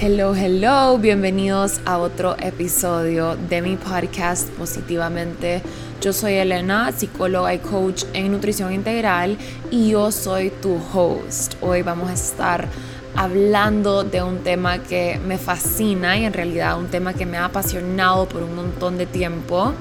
Hello, 0.00 0.32
hello, 0.32 0.96
bienvenidos 0.96 1.80
a 1.84 1.98
otro 1.98 2.36
episodio 2.38 3.34
de 3.34 3.60
mi 3.62 3.74
podcast 3.74 4.48
Positivamente. 4.50 5.60
Yo 6.00 6.12
soy 6.12 6.34
Elena, 6.34 6.92
psicóloga 6.92 7.52
y 7.52 7.58
coach 7.58 8.04
en 8.12 8.30
nutrición 8.30 8.72
integral 8.72 9.36
y 9.72 9.90
yo 9.90 10.12
soy 10.12 10.50
tu 10.50 10.76
host. 10.94 11.54
Hoy 11.60 11.82
vamos 11.82 12.10
a 12.10 12.12
estar 12.12 12.68
hablando 13.16 14.04
de 14.04 14.22
un 14.22 14.38
tema 14.44 14.78
que 14.78 15.18
me 15.26 15.36
fascina 15.36 16.16
y 16.16 16.26
en 16.26 16.32
realidad 16.32 16.78
un 16.78 16.86
tema 16.86 17.12
que 17.12 17.26
me 17.26 17.36
ha 17.36 17.46
apasionado 17.46 18.28
por 18.28 18.44
un 18.44 18.54
montón 18.54 18.98
de 18.98 19.06
tiempo. 19.06 19.72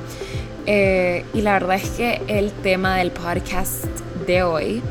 Eh, 0.66 1.26
y 1.36 1.42
la 1.42 1.54
verdad 1.54 1.76
es 1.76 1.92
que 1.92 2.24
el 2.28 2.52
tema 2.52 2.96
del 2.96 3.12
podcast 3.12 3.86
de 4.26 4.42
hoy 4.42 4.82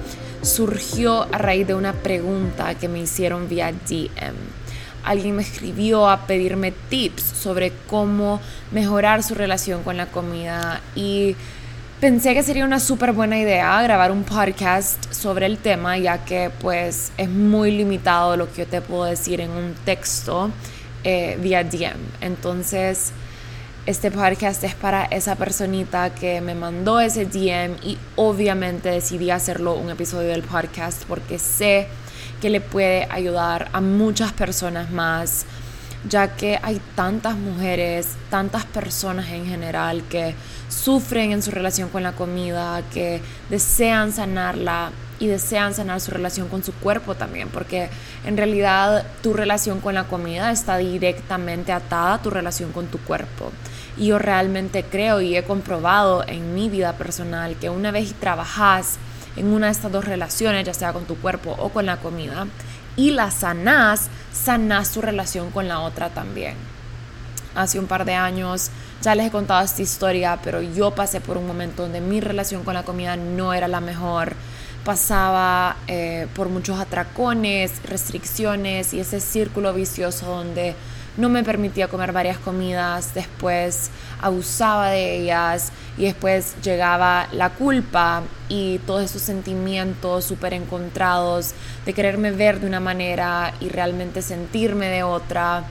surgió 0.43 1.23
a 1.33 1.39
raíz 1.39 1.67
de 1.67 1.75
una 1.75 1.95
pregunta 1.95 2.77
que 2.77 2.87
me 2.87 3.00
hicieron 3.00 3.48
vía 3.48 3.72
DM 3.72 4.66
alguien 5.07 5.37
me 5.37 5.43
escribió 5.43 6.11
a 6.11 6.27
pedirme 6.27 6.73
tips 6.73 7.23
sobre 7.23 7.73
cómo 7.87 8.41
mejorar 8.73 9.23
su 9.23 9.35
relación 9.35 9.83
con 9.83 9.97
la 9.97 10.07
comida 10.07 10.81
y 10.95 11.37
pensé 12.01 12.35
que 12.35 12.43
sería 12.43 12.65
una 12.65 12.81
súper 12.81 13.12
buena 13.12 13.39
idea 13.39 13.81
grabar 13.83 14.11
un 14.11 14.25
podcast 14.25 15.12
sobre 15.12 15.47
el 15.47 15.59
tema 15.59 15.97
ya 15.97 16.25
que 16.25 16.51
pues 16.61 17.12
es 17.17 17.29
muy 17.29 17.71
limitado 17.71 18.37
lo 18.37 18.53
que 18.53 18.62
yo 18.62 18.67
te 18.67 18.83
puedo 18.83 19.05
decir 19.05 19.41
en 19.41 19.51
un 19.51 19.75
texto 19.84 20.51
eh, 21.05 21.39
vía 21.41 21.62
DM. 21.62 21.97
Entonces 22.21 23.12
este 23.87 24.11
podcast 24.11 24.65
es 24.65 24.75
para 24.75 25.05
esa 25.05 25.37
personita 25.37 26.12
que 26.12 26.41
me 26.41 26.57
mandó 26.57 26.99
ese 26.99 27.27
DM 27.27 27.77
y 27.84 27.97
obviamente 28.17 28.89
decidí 28.89 29.31
hacerlo 29.31 29.77
un 29.77 29.91
episodio 29.91 30.31
del 30.31 30.43
podcast 30.43 31.05
porque 31.05 31.39
sé 31.39 31.87
que 32.41 32.51
le 32.51 32.61
puede 32.61 33.06
ayudar 33.11 33.69
a 33.73 33.81
muchas 33.81 34.33
personas 34.33 34.91
más, 34.91 35.47
ya 36.09 36.37
que 36.37 36.59
hay 36.62 36.81
tantas 36.95 37.37
mujeres, 37.37 38.09
tantas 38.31 38.65
personas 38.65 39.28
en 39.31 39.47
general 39.47 40.03
que 40.09 40.34
sufren 40.69 41.33
en 41.33 41.43
su 41.43 41.51
relación 41.51 41.89
con 41.89 42.03
la 42.03 42.12
comida, 42.12 42.83
que 42.93 43.20
desean 43.51 44.12
sanarla 44.12 44.91
y 45.19 45.27
desean 45.27 45.75
sanar 45.75 46.01
su 46.01 46.11
relación 46.11 46.48
con 46.48 46.62
su 46.62 46.73
cuerpo 46.75 47.15
también, 47.15 47.48
porque 47.48 47.89
en 48.25 48.37
realidad 48.37 49.06
tu 49.23 49.33
relación 49.33 49.81
con 49.81 49.95
la 49.95 50.05
comida 50.05 50.50
está 50.50 50.77
directamente 50.77 51.73
atada 51.73 52.15
a 52.15 52.23
tu 52.23 52.31
relación 52.31 52.73
con 52.73 52.87
tu 52.87 52.98
cuerpo. 52.98 53.50
Y 53.97 54.09
yo 54.09 54.19
realmente 54.19 54.84
creo 54.84 55.23
y 55.23 55.37
he 55.37 55.43
comprobado 55.43 56.23
en 56.28 56.55
mi 56.55 56.69
vida 56.69 56.93
personal 56.95 57.56
que 57.56 57.71
una 57.71 57.91
vez 57.91 58.12
trabajas 58.15 58.98
en 59.37 59.47
una 59.47 59.67
de 59.67 59.73
estas 59.73 59.92
dos 59.92 60.05
relaciones, 60.05 60.67
ya 60.67 60.75
sea 60.75 60.92
con 60.92 61.05
tu 61.05 61.17
cuerpo 61.17 61.55
o 61.59 61.69
con 61.69 61.87
la 61.87 61.98
comida, 61.98 62.47
y 62.97 63.11
la 63.11 63.31
sanás, 63.31 64.09
sanás 64.33 64.93
tu 64.93 65.03
relación 65.03 65.51
con 65.51 65.69
la 65.69 65.81
otra 65.81 66.11
también. 66.11 66.55
Hace 67.55 67.78
un 67.78 67.87
par 67.87 68.05
de 68.05 68.15
años 68.15 68.71
ya 69.03 69.15
les 69.15 69.27
he 69.27 69.31
contado 69.31 69.65
esta 69.65 69.83
historia, 69.83 70.38
pero 70.43 70.62
yo 70.62 70.91
pasé 70.91 71.21
por 71.21 71.37
un 71.37 71.47
momento 71.47 71.83
donde 71.83 72.00
mi 72.00 72.21
relación 72.21 72.65
con 72.65 72.75
la 72.75 72.83
comida 72.83 73.16
no 73.16 73.53
era 73.53 73.69
la 73.69 73.81
mejor. 73.81 74.34
Pasaba 74.84 75.77
eh, 75.89 76.27
por 76.34 76.49
muchos 76.49 76.78
atracones, 76.78 77.72
restricciones 77.84 78.94
y 78.94 79.00
ese 79.00 79.21
círculo 79.21 79.72
vicioso 79.72 80.27
donde 80.27 80.75
no 81.16 81.28
me 81.28 81.43
permitía 81.43 81.88
comer 81.88 82.12
varias 82.12 82.38
comidas, 82.38 83.15
después 83.15 83.91
abusaba 84.21 84.91
de 84.91 85.16
ellas 85.16 85.72
y 85.97 86.04
después 86.04 86.54
llegaba 86.62 87.28
la 87.32 87.50
culpa 87.50 88.22
y 88.49 88.78
todos 88.87 89.04
esos 89.04 89.22
sentimientos 89.22 90.25
súper 90.25 90.53
encontrados 90.54 91.54
de 91.84 91.93
quererme 91.94 92.31
ver 92.31 92.60
de 92.60 92.66
una 92.66 92.81
manera 92.81 93.54
y 93.60 93.69
realmente 93.69 94.22
sentirme 94.22 94.88
de 94.88 95.03
otra. 95.03 95.65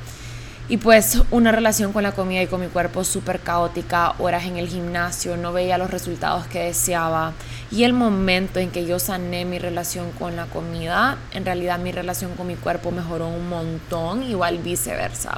Y 0.68 0.78
pues 0.78 1.22
una 1.30 1.52
relación 1.52 1.94
con 1.94 2.02
la 2.02 2.14
comida 2.14 2.42
y 2.42 2.48
con 2.48 2.60
mi 2.60 2.68
cuerpo 2.68 3.04
súper 3.04 3.40
caótica, 3.40 4.16
horas 4.18 4.46
en 4.46 4.58
el 4.58 4.68
gimnasio, 4.68 5.38
no 5.38 5.54
veía 5.54 5.78
los 5.78 5.92
resultados 5.92 6.48
que 6.48 6.64
deseaba. 6.64 7.34
Y 7.70 7.84
el 7.84 7.94
momento 7.94 8.60
en 8.60 8.72
que 8.72 8.88
yo 8.88 8.98
sané 8.98 9.46
mi 9.46 9.60
relación 9.60 10.12
con 10.14 10.36
la 10.36 10.48
comida, 10.48 11.18
en 11.34 11.46
realidad 11.46 11.78
mi 11.78 11.92
relación 11.92 12.34
con 12.34 12.48
mi 12.48 12.56
cuerpo 12.56 12.90
mejoró 12.90 13.28
un 13.28 13.48
montón, 13.48 14.24
igual 14.24 14.58
viceversa. 14.58 15.38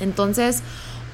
Entonces, 0.00 0.62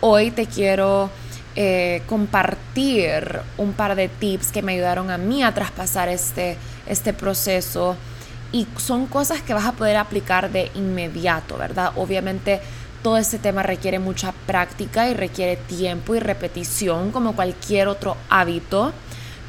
hoy 0.01 0.31
te 0.31 0.47
quiero 0.47 1.11
eh, 1.57 2.03
compartir 2.07 3.41
un 3.59 3.73
par 3.73 3.97
de 3.97 4.07
tips 4.07 4.53
que 4.53 4.63
me 4.63 4.75
ayudaron 4.75 5.11
a 5.11 5.19
mí 5.19 5.43
a 5.43 5.53
traspasar 5.53 6.09
este, 6.09 6.57
este 6.87 7.13
proceso. 7.13 7.97
Y 8.53 8.69
son 8.77 9.07
cosas 9.07 9.43
que 9.43 9.53
vas 9.53 9.67
a 9.67 9.73
poder 9.73 9.97
aplicar 9.97 10.53
de 10.53 10.71
inmediato, 10.77 11.57
¿verdad? 11.57 11.91
Obviamente 11.97 12.61
todo 13.07 13.19
este 13.19 13.39
tema 13.39 13.63
requiere 13.63 14.01
mucha 14.01 14.33
práctica 14.33 15.09
y 15.09 15.15
requiere 15.15 15.55
tiempo 15.55 16.17
y 16.17 16.19
repetición 16.19 17.13
como 17.13 17.37
cualquier 17.37 17.87
otro 17.87 18.17
hábito, 18.29 18.93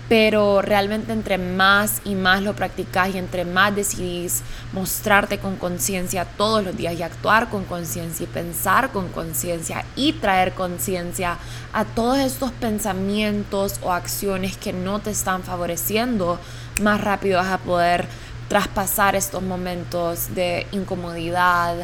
pero 0.07 0.61
realmente 0.61 1.11
entre 1.11 1.39
más 1.39 2.01
y 2.05 2.13
más 2.13 2.43
lo 2.43 2.55
practicas 2.55 3.15
y 3.15 3.17
entre 3.17 3.45
más 3.45 3.75
decidís 3.75 4.43
mostrarte 4.73 5.39
con 5.39 5.55
conciencia 5.55 6.23
todos 6.23 6.63
los 6.63 6.77
días 6.77 6.99
y 6.99 7.01
actuar 7.01 7.49
con 7.49 7.65
conciencia 7.65 8.25
y 8.25 8.27
pensar 8.27 8.91
con 8.91 9.07
conciencia 9.07 9.85
y 9.95 10.13
traer 10.13 10.53
conciencia 10.53 11.39
a 11.73 11.83
todos 11.83 12.19
estos 12.19 12.51
pensamientos 12.51 13.79
o 13.81 13.91
acciones 13.91 14.55
que 14.55 14.71
no 14.71 14.99
te 14.99 15.09
están 15.09 15.41
favoreciendo, 15.41 16.39
más 16.83 17.01
rápido 17.01 17.39
vas 17.39 17.53
a 17.53 17.57
poder 17.57 18.05
traspasar 18.49 19.15
estos 19.15 19.41
momentos 19.41 20.35
de 20.35 20.67
incomodidad, 20.71 21.75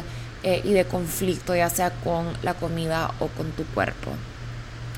eh, 0.46 0.60
y 0.62 0.74
de 0.74 0.84
conflicto, 0.84 1.56
ya 1.56 1.70
sea 1.70 1.90
con 1.90 2.26
la 2.42 2.52
comida 2.52 3.10
o 3.18 3.28
con 3.28 3.50
tu 3.52 3.64
cuerpo. 3.64 4.10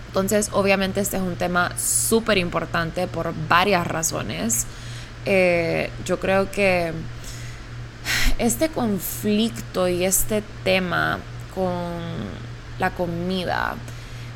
Entonces, 0.08 0.50
obviamente 0.52 1.00
este 1.00 1.18
es 1.18 1.22
un 1.22 1.36
tema 1.36 1.72
súper 1.78 2.36
importante 2.36 3.06
por 3.06 3.32
varias 3.48 3.86
razones. 3.86 4.66
Eh, 5.24 5.90
yo 6.04 6.18
creo 6.18 6.50
que 6.50 6.92
este 8.38 8.70
conflicto 8.70 9.86
y 9.86 10.04
este 10.04 10.42
tema 10.64 11.20
con 11.54 11.72
la 12.80 12.90
comida 12.90 13.76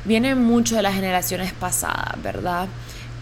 viene 0.05 0.35
mucho 0.35 0.77
de 0.77 0.81
las 0.81 0.95
generaciones 0.95 1.51
pasadas, 1.51 2.21
¿verdad? 2.23 2.67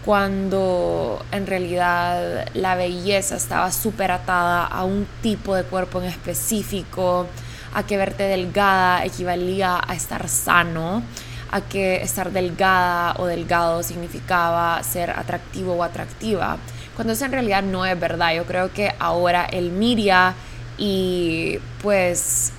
Cuando 0.04 1.24
en 1.32 1.48
realidad 1.48 2.46
la 2.54 2.76
belleza 2.76 3.36
estaba 3.36 3.72
súper 3.72 4.12
atada 4.12 4.64
a 4.66 4.84
un 4.84 5.08
tipo 5.22 5.56
de 5.56 5.64
cuerpo 5.64 6.00
en 6.00 6.08
específico, 6.08 7.26
a 7.74 7.82
que 7.84 7.96
verte 7.96 8.24
delgada 8.24 9.04
equivalía 9.04 9.80
a 9.86 9.94
estar 9.94 10.28
sano, 10.28 11.02
a 11.50 11.60
que 11.60 12.02
estar 12.02 12.30
delgada 12.32 13.14
o 13.18 13.26
delgado 13.26 13.82
significaba 13.82 14.82
ser 14.82 15.10
atractivo 15.10 15.74
o 15.74 15.82
atractiva, 15.82 16.58
cuando 16.94 17.12
eso 17.14 17.24
en 17.24 17.32
realidad 17.32 17.62
no 17.62 17.86
es 17.86 17.98
verdad. 17.98 18.34
Yo 18.34 18.44
creo 18.44 18.72
que 18.72 18.92
ahora 18.98 19.46
el 19.46 19.70
miria 19.70 20.34
y 20.76 21.58
pues 21.82 22.52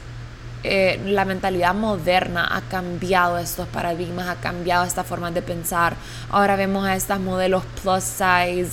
eh, 0.64 1.00
la 1.06 1.26
mentalidad 1.26 1.74
moderna 1.74 2.48
ha 2.52 2.62
cambiado 2.62 3.38
estos 3.38 3.68
paradigmas, 3.68 4.28
ha 4.28 4.36
cambiado 4.36 4.86
esta 4.86 5.04
forma 5.04 5.32
de 5.32 5.42
pensar. 5.42 5.96
Ahora 6.30 6.56
vemos 6.56 6.86
a 6.86 6.96
estas 6.96 7.20
modelos 7.20 7.64
plus 7.82 8.04
size. 8.04 8.70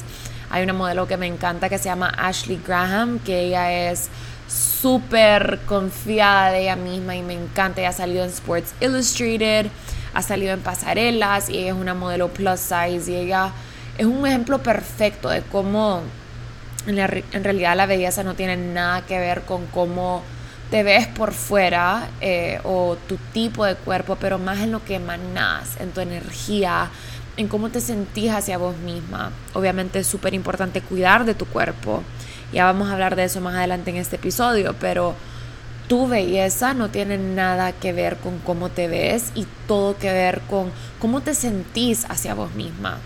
Hay 0.51 0.63
una 0.63 0.73
modelo 0.73 1.07
que 1.07 1.17
me 1.17 1.27
encanta 1.27 1.69
que 1.69 1.79
se 1.79 1.85
llama 1.85 2.09
Ashley 2.17 2.61
Graham, 2.67 3.19
que 3.19 3.41
ella 3.41 3.91
es 3.91 4.09
súper 4.49 5.61
confiada 5.67 6.51
de 6.51 6.63
ella 6.63 6.77
misma 6.77 7.15
y 7.15 7.23
me 7.23 7.35
encanta. 7.35 7.81
Ella 7.81 7.91
ha 7.91 7.93
salido 7.93 8.25
en 8.25 8.31
Sports 8.31 8.73
Illustrated, 8.81 9.67
ha 10.15 10.23
salido 10.23 10.53
en 10.53 10.61
pasarelas 10.61 11.49
y 11.49 11.67
es 11.67 11.75
una 11.75 11.95
modelo 11.95 12.29
plus 12.29 12.61
size 12.61 13.11
y 13.13 13.17
ella 13.17 13.53
es 13.99 14.07
un 14.07 14.27
ejemplo 14.27 14.63
perfecto 14.63 15.29
de 15.29 15.43
cómo 15.43 16.03
en, 16.87 17.45
realidad 17.45 17.77
la 17.77 17.87
belleza 17.87 18.23
no 18.23 18.35
tiene 18.35 18.57
nada 18.57 19.03
que 19.03 19.19
ver 19.19 19.43
con 19.43 19.67
cómo 19.67 20.23
te 20.71 20.83
ves 20.83 21.07
por 21.07 21.33
fuera 21.33 22.09
eh, 22.21 22.61
o 22.65 22.97
tu 23.09 23.17
tipo 23.33 23.65
de 23.65 23.75
cuerpo, 23.75 24.17
pero 24.17 24.39
más 24.39 24.59
en 24.61 24.73
lo 24.73 24.85
que 24.85 24.95
emanas, 24.95 25.77
en 25.81 25.91
tu 25.91 26.01
energía, 26.01 26.91
en 27.37 27.49
cómo 27.49 27.71
te 27.71 27.81
sentís 27.81 28.31
hacia 28.31 28.59
vos 28.59 28.77
misma. 28.79 29.31
Obviamente 29.55 29.99
es 29.99 30.07
súper 30.07 30.35
importante 30.35 30.81
cuidar 30.81 31.25
de 31.25 31.35
tu 31.35 31.47
cuerpo 31.47 32.03
ya 32.53 32.65
vamos 32.65 32.89
a 32.89 32.93
hablar 32.93 33.17
de 33.17 33.25
eso 33.25 33.41
más 33.41 33.55
adelante 33.55 33.91
en 33.91 33.97
este 33.97 34.17
episodio, 34.17 34.75
pero 34.81 35.15
tu 35.89 36.07
belleza 36.07 36.75
no 36.75 36.91
tiene 36.91 37.19
nada 37.19 37.73
que 37.73 37.93
ver 37.93 38.17
con 38.19 38.39
cómo 38.39 38.69
te 38.69 38.89
ves 38.89 39.33
y 39.35 39.47
todo 39.67 39.97
que 39.97 40.13
ver 40.13 40.41
con 40.43 40.71
cómo 40.99 41.23
te 41.23 41.35
sentís 41.35 42.05
hacia 42.09 42.35
vos 42.35 42.55
misma. 42.55 42.99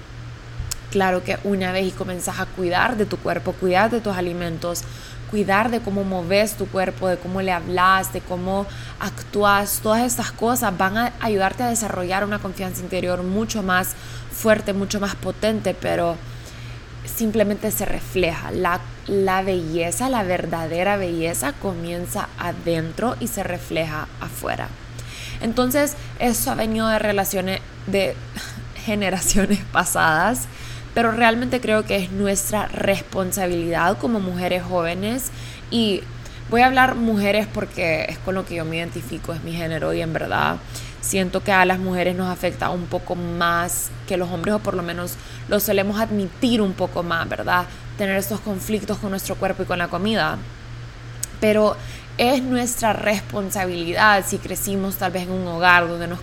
Claro 0.90 1.24
que 1.24 1.38
una 1.44 1.72
vez 1.72 1.86
y 1.86 1.90
comenzás 1.90 2.38
a 2.38 2.46
cuidar 2.46 2.96
de 2.96 3.06
tu 3.06 3.16
cuerpo, 3.16 3.52
cuidar 3.52 3.90
de 3.90 4.00
tus 4.00 4.14
alimentos, 4.14 4.82
cuidar 5.30 5.70
de 5.70 5.80
cómo 5.80 6.04
moves 6.04 6.56
tu 6.56 6.66
cuerpo, 6.66 7.08
de 7.08 7.16
cómo 7.16 7.40
le 7.40 7.52
hablas, 7.52 8.12
de 8.12 8.20
cómo 8.20 8.66
actúas, 9.00 9.80
todas 9.82 10.02
estas 10.02 10.32
cosas 10.32 10.76
van 10.76 10.98
a 10.98 11.12
ayudarte 11.20 11.62
a 11.62 11.68
desarrollar 11.68 12.24
una 12.24 12.40
confianza 12.40 12.82
interior 12.82 13.22
mucho 13.22 13.62
más 13.62 13.94
fuerte, 14.30 14.74
mucho 14.74 15.00
más 15.00 15.14
potente, 15.14 15.74
pero 15.74 16.16
simplemente 17.04 17.70
se 17.70 17.84
refleja. 17.84 18.50
La, 18.50 18.80
la 19.06 19.42
belleza, 19.42 20.08
la 20.08 20.22
verdadera 20.22 20.96
belleza 20.96 21.52
comienza 21.52 22.28
adentro 22.38 23.16
y 23.20 23.28
se 23.28 23.42
refleja 23.42 24.08
afuera. 24.20 24.68
Entonces, 25.40 25.96
eso 26.18 26.50
ha 26.50 26.54
venido 26.54 26.88
de 26.88 26.98
relaciones 26.98 27.60
de 27.86 28.14
generaciones 28.84 29.60
pasadas, 29.72 30.46
pero 30.94 31.12
realmente 31.12 31.60
creo 31.60 31.84
que 31.84 31.96
es 31.96 32.12
nuestra 32.12 32.68
responsabilidad 32.68 33.98
como 33.98 34.20
mujeres 34.20 34.62
jóvenes 34.62 35.30
y 35.70 36.02
voy 36.50 36.60
a 36.60 36.66
hablar 36.66 36.94
mujeres 36.94 37.46
porque 37.46 38.06
es 38.08 38.18
con 38.18 38.34
lo 38.34 38.44
que 38.44 38.56
yo 38.56 38.64
me 38.64 38.76
identifico, 38.76 39.32
es 39.32 39.42
mi 39.42 39.52
género 39.52 39.94
y 39.94 40.02
en 40.02 40.12
verdad 40.12 40.56
siento 41.02 41.42
que 41.42 41.52
a 41.52 41.66
las 41.66 41.78
mujeres 41.78 42.16
nos 42.16 42.30
afecta 42.30 42.70
un 42.70 42.86
poco 42.86 43.14
más 43.14 43.90
que 44.08 44.16
los 44.16 44.30
hombres 44.30 44.54
o 44.54 44.58
por 44.60 44.74
lo 44.74 44.82
menos 44.82 45.16
lo 45.48 45.60
solemos 45.60 46.00
admitir 46.00 46.62
un 46.62 46.72
poco 46.72 47.02
más, 47.02 47.28
¿verdad? 47.28 47.66
Tener 47.98 48.16
estos 48.16 48.40
conflictos 48.40 48.96
con 48.98 49.10
nuestro 49.10 49.34
cuerpo 49.34 49.64
y 49.64 49.66
con 49.66 49.78
la 49.78 49.88
comida. 49.88 50.38
Pero 51.40 51.76
es 52.18 52.42
nuestra 52.42 52.92
responsabilidad 52.92 54.24
si 54.26 54.38
crecimos 54.38 54.96
tal 54.96 55.12
vez 55.12 55.24
en 55.24 55.32
un 55.32 55.46
hogar 55.48 55.88
donde 55.88 56.06
nos, 56.06 56.20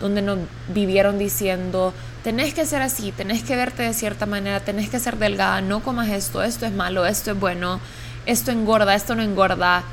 donde 0.00 0.20
nos 0.20 0.38
vivieron 0.68 1.18
diciendo, 1.18 1.94
tenés 2.22 2.52
que 2.52 2.66
ser 2.66 2.82
así, 2.82 3.12
tenés 3.12 3.42
que 3.42 3.56
verte 3.56 3.82
de 3.82 3.94
cierta 3.94 4.26
manera, 4.26 4.60
tenés 4.60 4.90
que 4.90 5.00
ser 5.00 5.16
delgada, 5.16 5.62
no 5.62 5.80
comas 5.80 6.10
esto, 6.10 6.42
esto 6.42 6.66
es 6.66 6.72
malo, 6.72 7.06
esto 7.06 7.30
es 7.32 7.40
bueno, 7.40 7.80
esto 8.26 8.50
engorda, 8.50 8.94
esto 8.94 9.14
no 9.14 9.22
engorda. 9.22 9.84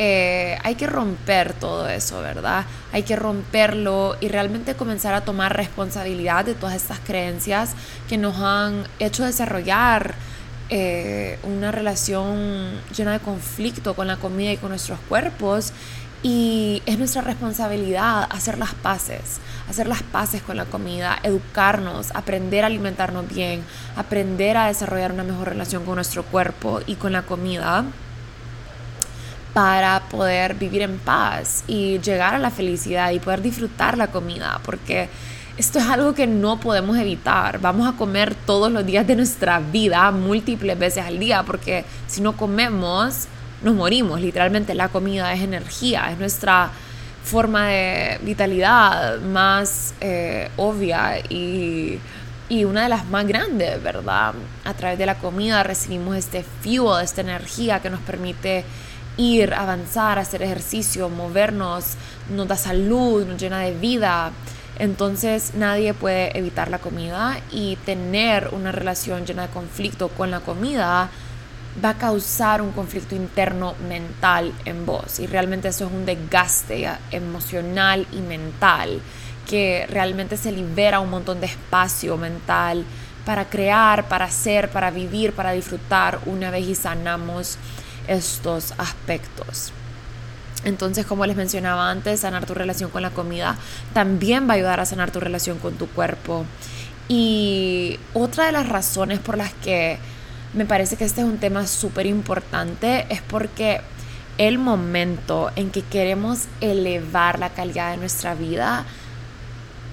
Eh, 0.00 0.56
hay 0.62 0.76
que 0.76 0.86
romper 0.86 1.54
todo 1.54 1.88
eso, 1.88 2.20
¿verdad? 2.20 2.64
Hay 2.92 3.02
que 3.02 3.16
romperlo 3.16 4.16
y 4.20 4.28
realmente 4.28 4.76
comenzar 4.76 5.12
a 5.14 5.22
tomar 5.22 5.56
responsabilidad 5.56 6.44
de 6.44 6.54
todas 6.54 6.76
estas 6.76 7.00
creencias 7.00 7.72
que 8.08 8.16
nos 8.16 8.36
han 8.36 8.84
hecho 9.00 9.24
desarrollar 9.24 10.14
eh, 10.70 11.38
una 11.42 11.72
relación 11.72 12.80
llena 12.96 13.12
de 13.12 13.18
conflicto 13.18 13.94
con 13.94 14.06
la 14.06 14.18
comida 14.18 14.52
y 14.52 14.56
con 14.56 14.70
nuestros 14.70 15.00
cuerpos. 15.08 15.72
Y 16.22 16.82
es 16.86 16.98
nuestra 16.98 17.22
responsabilidad 17.22 18.26
hacer 18.30 18.58
las 18.58 18.74
paces, 18.74 19.38
hacer 19.68 19.86
las 19.86 20.02
paces 20.02 20.42
con 20.42 20.56
la 20.56 20.64
comida, 20.64 21.18
educarnos, 21.22 22.10
aprender 22.14 22.64
a 22.64 22.66
alimentarnos 22.66 23.28
bien, 23.28 23.62
aprender 23.96 24.56
a 24.56 24.66
desarrollar 24.66 25.12
una 25.12 25.22
mejor 25.22 25.48
relación 25.48 25.84
con 25.84 25.94
nuestro 25.94 26.24
cuerpo 26.24 26.80
y 26.86 26.96
con 26.96 27.12
la 27.12 27.22
comida 27.22 27.84
para 29.58 29.98
poder 30.08 30.54
vivir 30.54 30.82
en 30.82 31.00
paz 31.00 31.64
y 31.66 31.98
llegar 31.98 32.32
a 32.32 32.38
la 32.38 32.52
felicidad 32.52 33.10
y 33.10 33.18
poder 33.18 33.42
disfrutar 33.42 33.98
la 33.98 34.06
comida, 34.06 34.60
porque 34.64 35.08
esto 35.56 35.80
es 35.80 35.86
algo 35.86 36.14
que 36.14 36.28
no 36.28 36.60
podemos 36.60 36.96
evitar. 36.96 37.60
Vamos 37.60 37.92
a 37.92 37.96
comer 37.96 38.36
todos 38.36 38.70
los 38.70 38.86
días 38.86 39.04
de 39.04 39.16
nuestra 39.16 39.58
vida, 39.58 40.12
múltiples 40.12 40.78
veces 40.78 41.04
al 41.04 41.18
día, 41.18 41.42
porque 41.42 41.84
si 42.06 42.20
no 42.20 42.36
comemos, 42.36 43.26
nos 43.60 43.74
morimos. 43.74 44.20
Literalmente 44.20 44.76
la 44.76 44.90
comida 44.90 45.32
es 45.32 45.40
energía, 45.40 46.08
es 46.12 46.18
nuestra 46.20 46.70
forma 47.24 47.66
de 47.66 48.20
vitalidad 48.22 49.20
más 49.22 49.92
eh, 50.00 50.52
obvia 50.56 51.18
y, 51.30 51.98
y, 52.48 52.62
una 52.62 52.84
de 52.84 52.90
las 52.90 53.04
más 53.06 53.26
grandes, 53.26 53.82
¿verdad? 53.82 54.34
A 54.64 54.74
través 54.74 55.00
de 55.00 55.06
la 55.06 55.16
comida 55.16 55.64
recibimos 55.64 56.16
este 56.16 56.44
fuel, 56.62 57.02
esta 57.02 57.22
energía 57.22 57.80
que 57.80 57.90
nos 57.90 58.00
permite 58.02 58.64
ir, 59.18 59.52
avanzar, 59.52 60.18
hacer 60.18 60.42
ejercicio, 60.42 61.10
movernos, 61.10 61.96
nos 62.30 62.48
da 62.48 62.56
salud, 62.56 63.26
nos 63.26 63.38
llena 63.38 63.60
de 63.60 63.74
vida. 63.74 64.32
Entonces 64.78 65.52
nadie 65.54 65.92
puede 65.92 66.36
evitar 66.38 66.70
la 66.70 66.78
comida 66.78 67.38
y 67.50 67.76
tener 67.84 68.48
una 68.52 68.72
relación 68.72 69.26
llena 69.26 69.42
de 69.42 69.52
conflicto 69.52 70.08
con 70.08 70.30
la 70.30 70.40
comida 70.40 71.10
va 71.84 71.90
a 71.90 71.94
causar 71.94 72.62
un 72.62 72.72
conflicto 72.72 73.14
interno 73.14 73.74
mental 73.88 74.52
en 74.64 74.84
vos 74.86 75.20
y 75.20 75.26
realmente 75.26 75.68
eso 75.68 75.86
es 75.86 75.92
un 75.92 76.06
desgaste 76.06 76.88
emocional 77.10 78.06
y 78.12 78.20
mental 78.20 79.00
que 79.48 79.86
realmente 79.90 80.36
se 80.36 80.52
libera 80.52 81.00
un 81.00 81.10
montón 81.10 81.40
de 81.40 81.46
espacio 81.46 82.16
mental 82.16 82.84
para 83.24 83.44
crear, 83.44 84.08
para 84.08 84.26
hacer, 84.26 84.70
para 84.70 84.90
vivir, 84.90 85.32
para 85.32 85.52
disfrutar 85.52 86.18
una 86.26 86.50
vez 86.50 86.66
y 86.66 86.74
sanamos 86.74 87.58
estos 88.08 88.74
aspectos. 88.78 89.72
Entonces, 90.64 91.06
como 91.06 91.24
les 91.24 91.36
mencionaba 91.36 91.90
antes, 91.90 92.20
sanar 92.20 92.44
tu 92.44 92.54
relación 92.54 92.90
con 92.90 93.02
la 93.02 93.10
comida 93.10 93.56
también 93.92 94.48
va 94.48 94.54
a 94.54 94.56
ayudar 94.56 94.80
a 94.80 94.86
sanar 94.86 95.10
tu 95.10 95.20
relación 95.20 95.58
con 95.58 95.74
tu 95.74 95.86
cuerpo. 95.86 96.44
Y 97.08 97.98
otra 98.12 98.46
de 98.46 98.52
las 98.52 98.68
razones 98.68 99.20
por 99.20 99.38
las 99.38 99.52
que 99.54 99.98
me 100.54 100.64
parece 100.64 100.96
que 100.96 101.04
este 101.04 101.20
es 101.20 101.26
un 101.26 101.38
tema 101.38 101.66
súper 101.66 102.06
importante 102.06 103.06
es 103.08 103.22
porque 103.22 103.80
el 104.38 104.58
momento 104.58 105.50
en 105.56 105.70
que 105.70 105.82
queremos 105.82 106.46
elevar 106.60 107.38
la 107.38 107.50
calidad 107.50 107.90
de 107.90 107.96
nuestra 107.96 108.34
vida, 108.34 108.84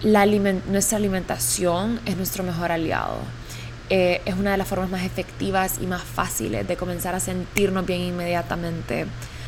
nuestra 0.03 0.97
alimentación 0.97 1.99
es 2.05 2.17
nuestro 2.17 2.43
mejor 2.43 2.71
aliado. 2.71 3.17
Eh, 3.89 4.21
es 4.25 4.35
una 4.35 4.51
de 4.51 4.57
las 4.57 4.67
formas 4.67 4.89
más 4.89 5.03
efectivas 5.03 5.75
y 5.79 5.85
más 5.85 6.01
fáciles 6.01 6.67
de 6.67 6.75
comenzar 6.75 7.13
a 7.13 7.19
sentirnos 7.19 7.85
bien 7.85 8.01
inmediatamente 8.01 9.05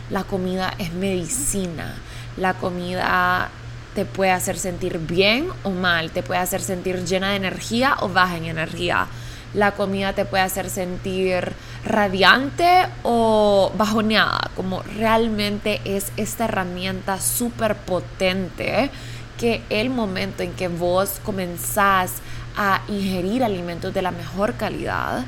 la 0.10 0.24
comida 0.24 0.74
es 0.78 0.94
medicina. 0.94 1.96
La 2.38 2.54
comida 2.54 3.50
te 3.94 4.06
puede 4.06 4.32
hacer 4.32 4.58
sentir 4.58 5.00
bien 5.00 5.50
o 5.64 5.72
mal, 5.72 6.12
te 6.12 6.24
puede 6.24 6.40
hacer 6.40 6.62
sentir 6.62 7.04
llena 7.04 7.32
de 7.32 7.38
energía 7.38 7.98
o 8.00 8.10
baja 8.10 8.38
en 8.38 8.46
energía. 8.46 9.08
La 9.54 9.72
comida 9.72 10.14
te 10.14 10.26
puede 10.26 10.44
hacer 10.44 10.70
sentir 10.70 11.54
radiante 11.84 12.86
o 13.04 13.72
bajoneada, 13.78 14.52
como 14.56 14.82
realmente 14.84 15.82
es 15.84 16.12
esta 16.16 16.46
herramienta 16.46 17.20
súper 17.20 17.76
potente 17.76 18.90
que 19.38 19.62
el 19.70 19.90
momento 19.90 20.44
en 20.44 20.54
que 20.54 20.68
vos 20.68 21.20
comenzás 21.24 22.14
a 22.58 22.82
ingerir 22.88 23.44
alimentos 23.44 23.94
de 23.94 24.02
la 24.02 24.12
mejor 24.12 24.56
calidad, 24.56 25.24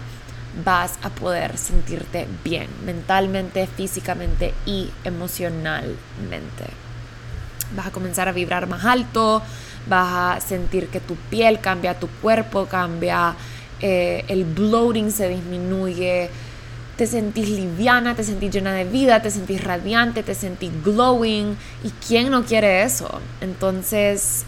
vas 0.65 0.97
a 1.03 1.09
poder 1.09 1.57
sentirte 1.57 2.27
bien 2.43 2.67
mentalmente, 2.83 3.67
físicamente 3.67 4.53
y 4.65 4.89
emocionalmente. 5.03 6.65
Vas 7.75 7.87
a 7.87 7.91
comenzar 7.91 8.27
a 8.27 8.31
vibrar 8.31 8.67
más 8.67 8.83
alto, 8.83 9.43
vas 9.87 10.37
a 10.37 10.41
sentir 10.41 10.87
que 10.87 10.99
tu 10.99 11.15
piel 11.15 11.59
cambia, 11.59 11.99
tu 11.99 12.07
cuerpo 12.07 12.65
cambia, 12.65 13.35
eh, 13.79 14.25
el 14.27 14.43
bloating 14.43 15.11
se 15.11 15.29
disminuye, 15.29 16.29
te 16.97 17.07
sentís 17.07 17.47
liviana, 17.47 18.15
te 18.15 18.23
sentís 18.25 18.51
llena 18.51 18.73
de 18.73 18.83
vida, 18.83 19.21
te 19.21 19.31
sentís 19.31 19.63
radiante, 19.63 20.21
te 20.23 20.35
sentís 20.35 20.71
glowing. 20.83 21.55
¿Y 21.83 21.91
quién 22.05 22.29
no 22.29 22.43
quiere 22.43 22.83
eso? 22.83 23.21
Entonces, 23.39 24.43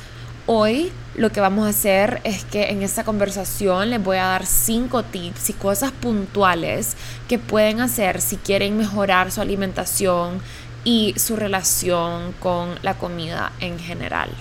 Hoy 0.47 0.91
lo 1.15 1.31
que 1.31 1.39
vamos 1.39 1.67
a 1.67 1.69
hacer 1.69 2.19
es 2.23 2.43
que 2.45 2.71
en 2.71 2.81
esta 2.81 3.03
conversación 3.03 3.91
les 3.91 4.03
voy 4.03 4.17
a 4.17 4.25
dar 4.25 4.47
cinco 4.47 5.03
tips 5.03 5.51
y 5.51 5.53
cosas 5.53 5.91
puntuales 5.91 6.97
que 7.29 7.37
pueden 7.37 7.79
hacer 7.79 8.21
si 8.21 8.37
quieren 8.37 8.75
mejorar 8.75 9.31
su 9.31 9.39
alimentación 9.39 10.41
y 10.83 11.13
su 11.17 11.35
relación 11.35 12.33
con 12.39 12.73
la 12.81 12.95
comida 12.95 13.51
en 13.59 13.77
general. 13.77 14.31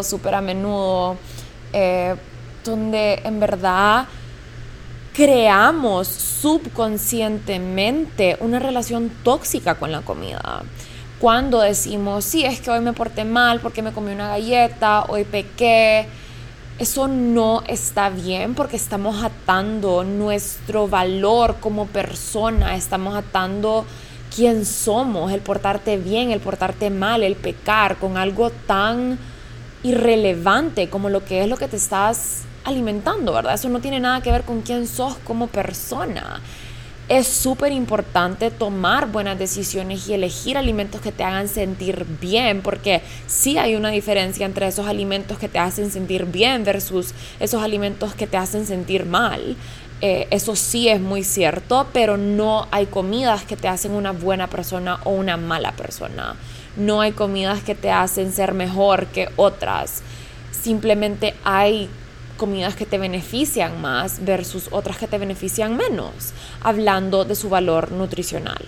Súper 0.00 0.36
a 0.36 0.40
menudo, 0.40 1.16
eh, 1.72 2.14
donde 2.64 3.14
en 3.24 3.40
verdad 3.40 4.06
creamos 5.12 6.06
subconscientemente 6.06 8.36
una 8.38 8.60
relación 8.60 9.10
tóxica 9.24 9.74
con 9.74 9.90
la 9.90 10.02
comida 10.02 10.62
cuando 11.20 11.60
decimos, 11.60 12.24
sí, 12.24 12.44
es 12.44 12.60
que 12.60 12.70
hoy 12.70 12.80
me 12.80 12.92
porté 12.92 13.24
mal 13.24 13.60
porque 13.60 13.82
me 13.82 13.92
comí 13.92 14.12
una 14.12 14.28
galleta, 14.28 15.04
hoy 15.08 15.24
pequé, 15.24 16.06
eso 16.78 17.08
no 17.08 17.64
está 17.66 18.08
bien 18.08 18.54
porque 18.54 18.76
estamos 18.76 19.24
atando 19.24 20.04
nuestro 20.04 20.86
valor 20.86 21.56
como 21.60 21.86
persona, 21.86 22.76
estamos 22.76 23.16
atando 23.16 23.84
quién 24.34 24.64
somos, 24.64 25.32
el 25.32 25.40
portarte 25.40 25.96
bien, 25.96 26.30
el 26.30 26.40
portarte 26.40 26.90
mal, 26.90 27.24
el 27.24 27.34
pecar 27.34 27.96
con 27.96 28.16
algo 28.16 28.50
tan 28.50 29.18
irrelevante 29.82 30.88
como 30.88 31.08
lo 31.08 31.24
que 31.24 31.42
es 31.42 31.48
lo 31.48 31.56
que 31.56 31.66
te 31.66 31.76
estás 31.76 32.44
alimentando, 32.64 33.32
¿verdad? 33.32 33.54
Eso 33.54 33.68
no 33.68 33.80
tiene 33.80 33.98
nada 33.98 34.20
que 34.20 34.30
ver 34.30 34.42
con 34.42 34.60
quién 34.60 34.86
sos 34.86 35.16
como 35.24 35.48
persona 35.48 36.40
es 37.08 37.26
súper 37.26 37.72
importante 37.72 38.50
tomar 38.50 39.10
buenas 39.10 39.38
decisiones 39.38 40.06
y 40.08 40.14
elegir 40.14 40.58
alimentos 40.58 41.00
que 41.00 41.12
te 41.12 41.24
hagan 41.24 41.48
sentir 41.48 42.04
bien, 42.20 42.60
porque 42.60 43.02
sí 43.26 43.56
hay 43.56 43.76
una 43.76 43.90
diferencia 43.90 44.44
entre 44.44 44.66
esos 44.66 44.86
alimentos 44.86 45.38
que 45.38 45.48
te 45.48 45.58
hacen 45.58 45.90
sentir 45.90 46.26
bien 46.26 46.64
versus 46.64 47.14
esos 47.40 47.62
alimentos 47.62 48.14
que 48.14 48.26
te 48.26 48.36
hacen 48.36 48.66
sentir 48.66 49.06
mal. 49.06 49.56
Eh, 50.00 50.28
eso 50.30 50.54
sí 50.54 50.88
es 50.88 51.00
muy 51.00 51.24
cierto, 51.24 51.88
pero 51.92 52.16
no 52.16 52.68
hay 52.70 52.86
comidas 52.86 53.44
que 53.44 53.56
te 53.56 53.68
hacen 53.68 53.92
una 53.92 54.12
buena 54.12 54.46
persona 54.48 55.00
o 55.04 55.10
una 55.10 55.36
mala 55.36 55.72
persona. 55.72 56.36
No 56.76 57.00
hay 57.00 57.12
comidas 57.12 57.62
que 57.62 57.74
te 57.74 57.90
hacen 57.90 58.32
ser 58.32 58.52
mejor 58.52 59.06
que 59.06 59.28
otras. 59.36 60.02
Simplemente 60.52 61.34
hay 61.42 61.88
comidas 62.38 62.74
que 62.74 62.86
te 62.86 62.96
benefician 62.96 63.82
más 63.82 64.24
versus 64.24 64.68
otras 64.70 64.96
que 64.96 65.06
te 65.06 65.18
benefician 65.18 65.76
menos, 65.76 66.32
hablando 66.62 67.26
de 67.26 67.34
su 67.34 67.50
valor 67.50 67.92
nutricional. 67.92 68.64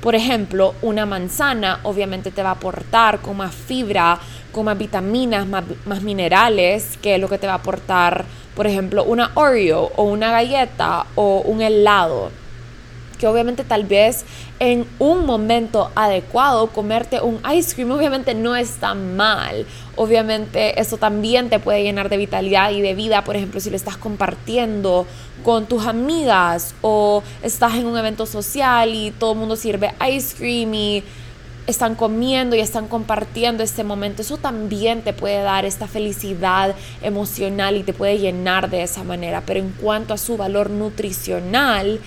Por 0.00 0.14
ejemplo, 0.14 0.74
una 0.82 1.06
manzana 1.06 1.80
obviamente 1.82 2.30
te 2.30 2.42
va 2.42 2.50
a 2.50 2.52
aportar 2.52 3.20
con 3.20 3.38
más 3.38 3.54
fibra, 3.54 4.20
con 4.52 4.66
más 4.66 4.78
vitaminas, 4.78 5.46
más, 5.46 6.02
minerales, 6.02 6.98
que 7.02 7.18
lo 7.18 7.28
que 7.28 7.38
te 7.38 7.46
va 7.46 7.54
a 7.54 7.56
aportar, 7.56 8.24
por 8.54 8.66
ejemplo, 8.66 9.02
una 9.02 9.32
Oreo 9.34 9.90
o 9.96 10.04
una 10.04 10.30
galleta 10.30 11.06
o 11.14 11.40
un 11.40 11.62
helado 11.62 12.30
que 13.16 13.26
obviamente 13.26 13.64
tal 13.64 13.84
vez 13.84 14.24
en 14.58 14.86
un 14.98 15.26
momento 15.26 15.90
adecuado 15.94 16.68
comerte 16.68 17.20
un 17.20 17.40
ice 17.54 17.74
cream 17.74 17.90
obviamente 17.90 18.34
no 18.34 18.56
está 18.56 18.94
mal. 18.94 19.66
Obviamente 19.96 20.80
eso 20.80 20.96
también 20.96 21.50
te 21.50 21.58
puede 21.58 21.82
llenar 21.82 22.08
de 22.08 22.16
vitalidad 22.16 22.70
y 22.72 22.80
de 22.80 22.94
vida, 22.94 23.24
por 23.24 23.36
ejemplo, 23.36 23.60
si 23.60 23.70
lo 23.70 23.76
estás 23.76 23.96
compartiendo 23.96 25.06
con 25.44 25.66
tus 25.66 25.86
amigas 25.86 26.74
o 26.80 27.22
estás 27.42 27.74
en 27.74 27.86
un 27.86 27.96
evento 27.96 28.26
social 28.26 28.94
y 28.94 29.10
todo 29.12 29.32
el 29.32 29.38
mundo 29.38 29.56
sirve 29.56 29.94
ice 30.10 30.36
cream 30.36 30.74
y 30.74 31.04
están 31.66 31.94
comiendo 31.94 32.56
y 32.56 32.60
están 32.60 32.88
compartiendo 32.88 33.62
este 33.62 33.84
momento, 33.84 34.22
eso 34.22 34.36
también 34.36 35.02
te 35.02 35.12
puede 35.12 35.42
dar 35.42 35.64
esta 35.64 35.86
felicidad 35.86 36.74
emocional 37.02 37.76
y 37.76 37.82
te 37.82 37.92
puede 37.92 38.18
llenar 38.18 38.68
de 38.68 38.82
esa 38.82 39.02
manera. 39.04 39.42
Pero 39.46 39.60
en 39.60 39.70
cuanto 39.70 40.12
a 40.12 40.18
su 40.18 40.36
valor 40.36 40.70
nutricional, 40.70 42.00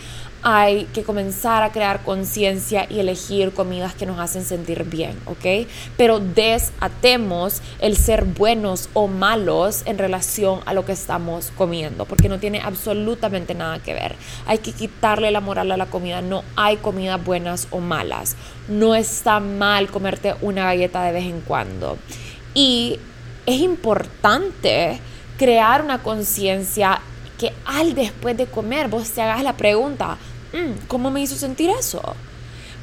hay 0.44 0.86
que 0.94 1.03
comenzar 1.03 1.63
a 1.63 1.72
crear 1.72 2.03
conciencia 2.03 2.86
y 2.89 3.00
elegir 3.00 3.53
comidas 3.53 3.94
que 3.96 4.06
nos 4.06 4.20
hacen 4.20 4.46
sentir 4.46 4.84
bien, 4.84 5.17
¿ok? 5.25 5.67
Pero 5.98 6.20
desatemos 6.20 7.62
el 7.79 7.98
ser 7.98 8.25
buenos 8.25 8.89
o 8.94 9.08
malos 9.08 9.84
en 9.86 9.98
relación 9.98 10.62
a 10.65 10.74
lo 10.74 10.86
que 10.86 10.91
estamos 10.91 11.51
comiendo, 11.58 12.06
porque 12.06 12.29
no 12.29 12.39
tiene 12.39 12.62
absolutamente 12.62 13.56
nada 13.56 13.79
que 13.79 13.94
ver. 13.94 14.15
Hay 14.46 14.60
que 14.60 14.72
quitarle 14.72 15.32
la 15.32 15.41
moral 15.41 15.72
a 15.72 15.77
la 15.77 15.88
comida, 15.88 16.22
no 16.22 16.44
hay 16.56 16.77
comidas 16.77 17.24
buenas 17.24 17.67
o 17.72 17.79
malas. 17.79 18.36
No 18.67 18.96
está 18.96 19.39
mal 19.39 19.88
comerte 19.88 20.36
una 20.41 20.65
galleta 20.65 21.03
de 21.03 21.12
vez 21.12 21.25
en 21.25 21.41
cuando. 21.41 21.98
Y 22.53 23.00
es 23.46 23.62
importante 23.62 25.00
crear 25.38 25.82
una 25.82 26.03
conciencia 26.03 27.01
que 27.38 27.53
al 27.65 27.94
después 27.94 28.36
de 28.36 28.48
comer 28.48 28.88
vos 28.88 29.12
te 29.12 29.22
hagas 29.22 29.44
la 29.44 29.53
pregunta, 29.53 30.17
¿cómo 30.88 31.12
me 31.12 31.22
hizo 31.22 31.36
sentir 31.36 31.70
eso? 31.70 32.01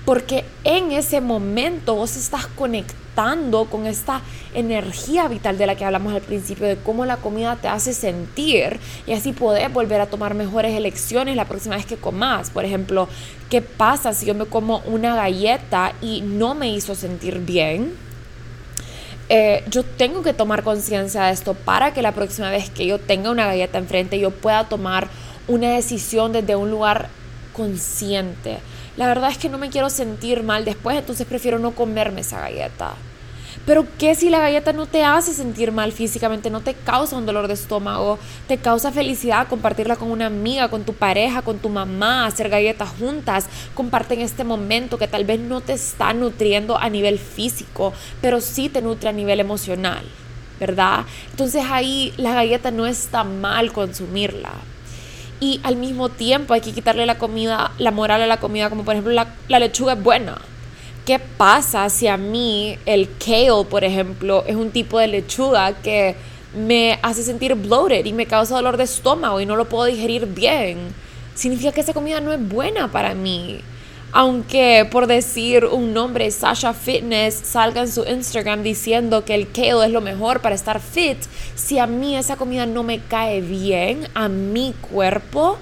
Porque 0.04 0.44
en 0.64 0.92
ese 0.92 1.20
momento 1.20 1.94
vos 1.94 2.16
estás 2.16 2.46
conectando 2.46 3.66
con 3.66 3.86
esta 3.86 4.20
energía 4.54 5.28
vital 5.28 5.56
de 5.56 5.66
la 5.66 5.76
que 5.76 5.84
hablamos 5.84 6.12
al 6.14 6.20
principio, 6.20 6.66
de 6.66 6.76
cómo 6.76 7.06
la 7.06 7.16
comida 7.16 7.56
te 7.56 7.68
hace 7.68 7.94
sentir 7.94 8.78
y 9.06 9.12
así 9.12 9.32
podés 9.32 9.72
volver 9.72 10.00
a 10.00 10.06
tomar 10.06 10.34
mejores 10.34 10.76
elecciones 10.76 11.36
la 11.36 11.46
próxima 11.46 11.76
vez 11.76 11.86
que 11.86 11.96
comas. 11.96 12.50
Por 12.50 12.64
ejemplo, 12.64 13.08
¿qué 13.48 13.62
pasa 13.62 14.12
si 14.12 14.26
yo 14.26 14.34
me 14.34 14.44
como 14.46 14.82
una 14.86 15.14
galleta 15.14 15.92
y 16.02 16.20
no 16.20 16.54
me 16.54 16.70
hizo 16.70 16.94
sentir 16.94 17.38
bien? 17.38 17.94
Eh, 19.30 19.64
yo 19.70 19.84
tengo 19.84 20.22
que 20.22 20.34
tomar 20.34 20.62
conciencia 20.62 21.22
de 21.24 21.32
esto 21.32 21.54
para 21.54 21.94
que 21.94 22.02
la 22.02 22.12
próxima 22.12 22.50
vez 22.50 22.68
que 22.68 22.84
yo 22.86 22.98
tenga 22.98 23.30
una 23.30 23.46
galleta 23.46 23.78
enfrente 23.78 24.18
yo 24.18 24.30
pueda 24.30 24.68
tomar 24.68 25.08
una 25.48 25.70
decisión 25.70 26.32
desde 26.32 26.56
un 26.56 26.70
lugar 26.70 27.08
consciente. 27.54 28.58
La 28.98 29.06
verdad 29.06 29.30
es 29.30 29.38
que 29.38 29.48
no 29.48 29.56
me 29.56 29.70
quiero 29.70 29.88
sentir 29.88 30.42
mal 30.42 30.66
después, 30.66 30.98
entonces 30.98 31.26
prefiero 31.26 31.58
no 31.58 31.70
comerme 31.70 32.20
esa 32.20 32.40
galleta. 32.40 32.94
Pero 33.66 33.86
¿qué 33.98 34.14
si 34.14 34.28
la 34.28 34.40
galleta 34.40 34.72
no 34.72 34.86
te 34.86 35.04
hace 35.04 35.32
sentir 35.32 35.72
mal 35.72 35.92
físicamente, 35.92 36.50
no 36.50 36.60
te 36.60 36.74
causa 36.74 37.16
un 37.16 37.24
dolor 37.24 37.48
de 37.48 37.54
estómago, 37.54 38.18
te 38.46 38.58
causa 38.58 38.92
felicidad 38.92 39.48
compartirla 39.48 39.96
con 39.96 40.10
una 40.10 40.26
amiga, 40.26 40.68
con 40.68 40.84
tu 40.84 40.92
pareja, 40.92 41.40
con 41.40 41.58
tu 41.58 41.70
mamá, 41.70 42.26
hacer 42.26 42.50
galletas 42.50 42.90
juntas, 42.98 43.46
comparten 43.74 44.20
este 44.20 44.44
momento 44.44 44.98
que 44.98 45.08
tal 45.08 45.24
vez 45.24 45.40
no 45.40 45.60
te 45.60 45.72
está 45.72 46.12
nutriendo 46.12 46.76
a 46.76 46.90
nivel 46.90 47.18
físico, 47.18 47.94
pero 48.20 48.40
sí 48.40 48.68
te 48.68 48.82
nutre 48.82 49.08
a 49.08 49.12
nivel 49.12 49.40
emocional, 49.40 50.04
¿verdad? 50.60 51.06
Entonces 51.30 51.64
ahí 51.70 52.12
la 52.18 52.34
galleta 52.34 52.70
no 52.70 52.86
está 52.86 53.24
mal 53.24 53.72
consumirla. 53.72 54.52
Y 55.44 55.60
al 55.62 55.76
mismo 55.76 56.08
tiempo 56.08 56.54
hay 56.54 56.62
que 56.62 56.72
quitarle 56.72 57.04
la 57.04 57.18
comida, 57.18 57.72
la 57.76 57.90
moral 57.90 58.22
a 58.22 58.26
la 58.26 58.38
comida, 58.38 58.70
como 58.70 58.82
por 58.82 58.94
ejemplo 58.94 59.12
la, 59.12 59.58
lechuga 59.58 59.92
es 59.92 60.02
buena 60.02 60.38
¿Qué 61.04 61.18
pasa 61.18 61.90
si 61.90 62.06
a 62.06 62.16
mí 62.16 62.78
el 62.86 63.10
kale, 63.18 63.66
por 63.68 63.84
ejemplo, 63.84 64.42
es 64.46 64.56
un 64.56 64.70
tipo 64.70 64.98
de 64.98 65.06
lechuga 65.06 65.74
que 65.82 66.16
me 66.56 66.98
hace 67.02 67.22
sentir 67.22 67.54
bloated 67.56 68.06
y 68.06 68.14
me 68.14 68.24
causa 68.24 68.54
dolor 68.54 68.78
de 68.78 68.84
estómago 68.84 69.38
y 69.38 69.44
no 69.44 69.54
lo 69.54 69.68
puedo 69.68 69.84
digerir 69.84 70.24
bien? 70.24 70.78
Significa 71.34 71.72
que 71.72 71.82
esa 71.82 71.92
comida 71.92 72.22
no 72.22 72.32
es 72.32 72.40
buena 72.48 72.90
para 72.90 73.14
mí. 73.14 73.60
Aunque 74.12 74.88
por 74.90 75.06
decir 75.06 75.66
un 75.66 75.92
nombre, 75.92 76.30
Sasha 76.30 76.72
Fitness 76.72 77.34
salga 77.34 77.82
en 77.82 77.92
su 77.92 78.02
Instagram 78.04 78.62
diciendo 78.62 79.26
que 79.26 79.34
el 79.34 79.52
kale 79.52 79.84
es 79.84 79.92
lo 79.92 80.00
mejor 80.00 80.40
para 80.40 80.54
estar 80.54 80.80
fit, 80.80 81.18
si 81.54 81.78
a 81.78 81.86
mí 81.86 82.16
esa 82.16 82.36
comida 82.36 82.66
no 82.66 82.82
me 82.82 83.00
cae 83.00 83.40
bien, 83.40 84.08
a 84.14 84.28
mi 84.28 84.74
cuerpo, 84.90 85.58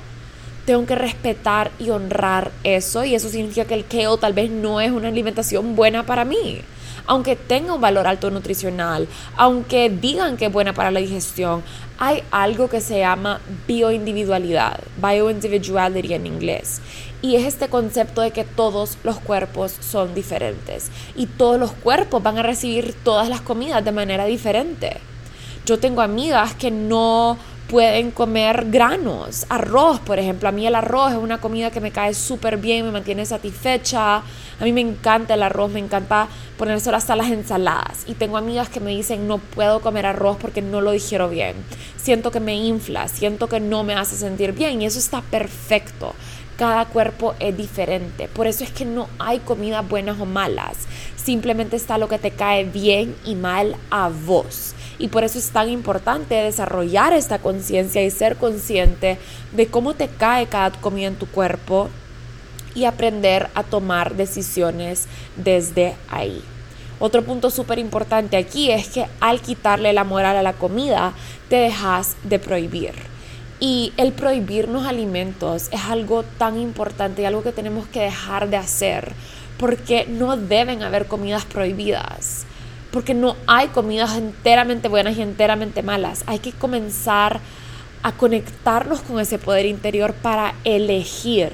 tengo 0.64 0.86
que 0.86 0.94
respetar 0.94 1.70
y 1.78 1.90
honrar 1.90 2.52
eso 2.64 3.04
y 3.04 3.14
eso 3.14 3.28
significa 3.28 3.64
que 3.64 3.74
el 3.74 3.86
kale 3.86 4.16
tal 4.20 4.32
vez 4.32 4.50
no 4.50 4.80
es 4.80 4.90
una 4.90 5.08
alimentación 5.08 5.74
buena 5.76 6.04
para 6.04 6.24
mí. 6.24 6.62
Aunque 7.04 7.34
tenga 7.34 7.74
un 7.74 7.80
valor 7.80 8.06
alto 8.06 8.30
nutricional, 8.30 9.08
aunque 9.36 9.90
digan 9.90 10.36
que 10.36 10.46
es 10.46 10.52
buena 10.52 10.72
para 10.72 10.92
la 10.92 11.00
digestión, 11.00 11.64
hay 11.98 12.22
algo 12.30 12.68
que 12.68 12.80
se 12.80 13.00
llama 13.00 13.40
bioindividualidad, 13.66 14.80
bioindividuality 14.98 16.14
en 16.14 16.26
inglés. 16.26 16.80
Y 17.20 17.36
es 17.36 17.44
este 17.44 17.68
concepto 17.68 18.20
de 18.20 18.30
que 18.30 18.44
todos 18.44 18.98
los 19.02 19.18
cuerpos 19.18 19.74
son 19.80 20.14
diferentes 20.14 20.90
y 21.16 21.26
todos 21.26 21.58
los 21.58 21.72
cuerpos 21.72 22.22
van 22.22 22.38
a 22.38 22.42
recibir 22.42 22.94
todas 23.02 23.28
las 23.28 23.40
comidas 23.40 23.84
de 23.84 23.92
manera 23.92 24.24
diferente. 24.26 24.98
Yo 25.64 25.78
tengo 25.78 26.02
amigas 26.02 26.54
que 26.54 26.72
no 26.72 27.38
pueden 27.68 28.10
comer 28.10 28.66
granos, 28.68 29.46
arroz, 29.48 30.00
por 30.00 30.18
ejemplo. 30.18 30.48
A 30.48 30.52
mí 30.52 30.66
el 30.66 30.74
arroz 30.74 31.12
es 31.12 31.18
una 31.18 31.40
comida 31.40 31.70
que 31.70 31.80
me 31.80 31.92
cae 31.92 32.14
súper 32.14 32.56
bien, 32.56 32.84
me 32.84 32.90
mantiene 32.90 33.24
satisfecha. 33.24 34.16
A 34.16 34.64
mí 34.64 34.72
me 34.72 34.80
encanta 34.80 35.34
el 35.34 35.42
arroz, 35.42 35.70
me 35.70 35.78
encanta 35.78 36.26
ponerse 36.58 36.90
hasta 36.90 37.14
las 37.14 37.30
ensaladas. 37.30 38.02
Y 38.08 38.14
tengo 38.14 38.36
amigas 38.36 38.68
que 38.68 38.80
me 38.80 38.90
dicen, 38.90 39.28
no 39.28 39.38
puedo 39.38 39.80
comer 39.80 40.04
arroz 40.04 40.36
porque 40.40 40.62
no 40.62 40.80
lo 40.80 40.90
digiero 40.90 41.28
bien. 41.28 41.54
Siento 41.96 42.32
que 42.32 42.40
me 42.40 42.56
infla, 42.56 43.06
siento 43.06 43.48
que 43.48 43.60
no 43.60 43.84
me 43.84 43.94
hace 43.94 44.16
sentir 44.16 44.52
bien 44.52 44.82
y 44.82 44.86
eso 44.86 44.98
está 44.98 45.22
perfecto. 45.22 46.14
Cada 46.58 46.86
cuerpo 46.86 47.34
es 47.38 47.56
diferente. 47.56 48.26
Por 48.26 48.48
eso 48.48 48.64
es 48.64 48.70
que 48.70 48.84
no 48.84 49.08
hay 49.20 49.38
comidas 49.38 49.88
buenas 49.88 50.20
o 50.20 50.26
malas. 50.26 50.76
Simplemente 51.16 51.76
está 51.76 51.98
lo 51.98 52.08
que 52.08 52.18
te 52.18 52.32
cae 52.32 52.64
bien 52.64 53.14
y 53.24 53.36
mal 53.36 53.76
a 53.90 54.08
vos. 54.08 54.74
Y 54.98 55.08
por 55.08 55.24
eso 55.24 55.38
es 55.38 55.50
tan 55.50 55.68
importante 55.68 56.34
desarrollar 56.34 57.12
esta 57.12 57.38
conciencia 57.38 58.02
y 58.02 58.10
ser 58.10 58.36
consciente 58.36 59.18
de 59.52 59.66
cómo 59.66 59.94
te 59.94 60.08
cae 60.08 60.46
cada 60.46 60.70
comida 60.72 61.08
en 61.08 61.16
tu 61.16 61.26
cuerpo 61.26 61.88
y 62.74 62.84
aprender 62.84 63.48
a 63.54 63.62
tomar 63.62 64.14
decisiones 64.14 65.06
desde 65.36 65.94
ahí. 66.08 66.42
Otro 66.98 67.24
punto 67.24 67.50
súper 67.50 67.78
importante 67.78 68.36
aquí 68.36 68.70
es 68.70 68.88
que 68.88 69.06
al 69.20 69.40
quitarle 69.40 69.92
la 69.92 70.04
moral 70.04 70.36
a 70.36 70.42
la 70.42 70.52
comida, 70.52 71.12
te 71.48 71.56
dejas 71.56 72.16
de 72.22 72.38
prohibir. 72.38 72.92
Y 73.58 73.92
el 73.96 74.12
prohibirnos 74.12 74.86
alimentos 74.86 75.68
es 75.72 75.80
algo 75.88 76.24
tan 76.38 76.58
importante 76.58 77.22
y 77.22 77.24
algo 77.24 77.42
que 77.42 77.52
tenemos 77.52 77.86
que 77.88 78.00
dejar 78.00 78.48
de 78.50 78.56
hacer, 78.56 79.12
porque 79.58 80.06
no 80.08 80.36
deben 80.36 80.82
haber 80.82 81.06
comidas 81.06 81.44
prohibidas 81.44 82.46
porque 82.92 83.14
no 83.14 83.36
hay 83.46 83.68
comidas 83.68 84.16
enteramente 84.16 84.88
buenas 84.88 85.16
y 85.16 85.22
enteramente 85.22 85.82
malas. 85.82 86.22
Hay 86.26 86.38
que 86.38 86.52
comenzar 86.52 87.40
a 88.02 88.12
conectarnos 88.12 89.00
con 89.00 89.18
ese 89.18 89.38
poder 89.38 89.66
interior 89.66 90.12
para 90.12 90.54
elegir. 90.64 91.52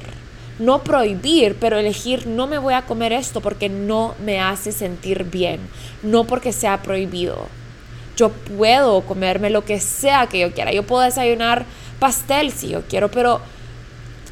No 0.59 0.83
prohibir, 0.83 1.57
pero 1.61 1.79
elegir 1.79 2.27
no 2.27 2.49
me 2.49 2.59
voy 2.59 2.75
a 2.75 2.83
comer 2.83 3.13
esto 3.13 3.41
porque 3.41 3.69
no 3.69 4.17
me 4.25 4.41
hace 4.41 4.73
sentir 4.73 5.25
bien, 5.25 5.61
no 6.03 6.25
porque 6.25 6.53
sea 6.53 6.83
prohibido. 6.83 7.47
Yo 8.17 8.31
puedo 8.31 9.03
comerme 9.03 9.51
lo 9.51 9.65
que 9.65 9.79
sea 9.79 10.27
que 10.27 10.41
yo 10.41 10.53
quiera. 10.53 10.73
Yo 10.73 10.83
puedo 10.83 11.03
desayunar 11.03 11.65
pastel 12.01 12.51
si 12.51 12.71
yo 12.71 12.83
quiero, 12.83 13.09
pero 13.09 13.41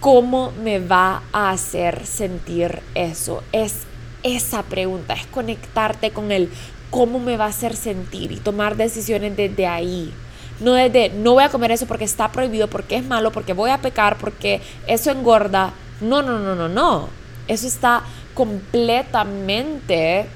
¿cómo 0.00 0.50
me 0.64 0.80
va 0.80 1.22
a 1.32 1.50
hacer 1.50 2.04
sentir 2.04 2.80
eso? 2.96 3.44
Es 3.52 3.86
esa 4.24 4.64
pregunta, 4.64 5.14
es 5.14 5.26
conectarte 5.26 6.10
con 6.10 6.32
el 6.32 6.50
cómo 6.90 7.18
me 7.18 7.36
va 7.36 7.46
a 7.46 7.48
hacer 7.48 7.76
sentir 7.76 8.32
y 8.32 8.36
tomar 8.36 8.76
decisiones 8.76 9.36
desde 9.36 9.66
ahí. 9.66 10.12
No 10.60 10.72
desde, 10.72 11.10
no 11.10 11.34
voy 11.34 11.44
a 11.44 11.50
comer 11.50 11.70
eso 11.72 11.86
porque 11.86 12.04
está 12.04 12.32
prohibido, 12.32 12.68
porque 12.68 12.96
es 12.96 13.04
malo, 13.04 13.30
porque 13.30 13.52
voy 13.52 13.70
a 13.70 13.82
pecar, 13.82 14.16
porque 14.16 14.62
eso 14.86 15.10
engorda. 15.10 15.72
No, 16.00 16.22
no, 16.22 16.38
no, 16.38 16.54
no, 16.54 16.68
no. 16.68 17.08
Eso 17.48 17.66
está 17.66 18.02
completamente 18.34 20.26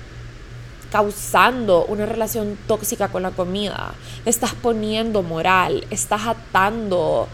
causando 0.91 1.85
una 1.87 2.05
relación 2.05 2.59
tóxica 2.67 3.09
con 3.09 3.23
la 3.23 3.31
comida, 3.31 3.93
estás 4.25 4.55
poniendo 4.55 5.23
moral, 5.23 5.87
estás 5.91 6.27
atando 6.27 7.29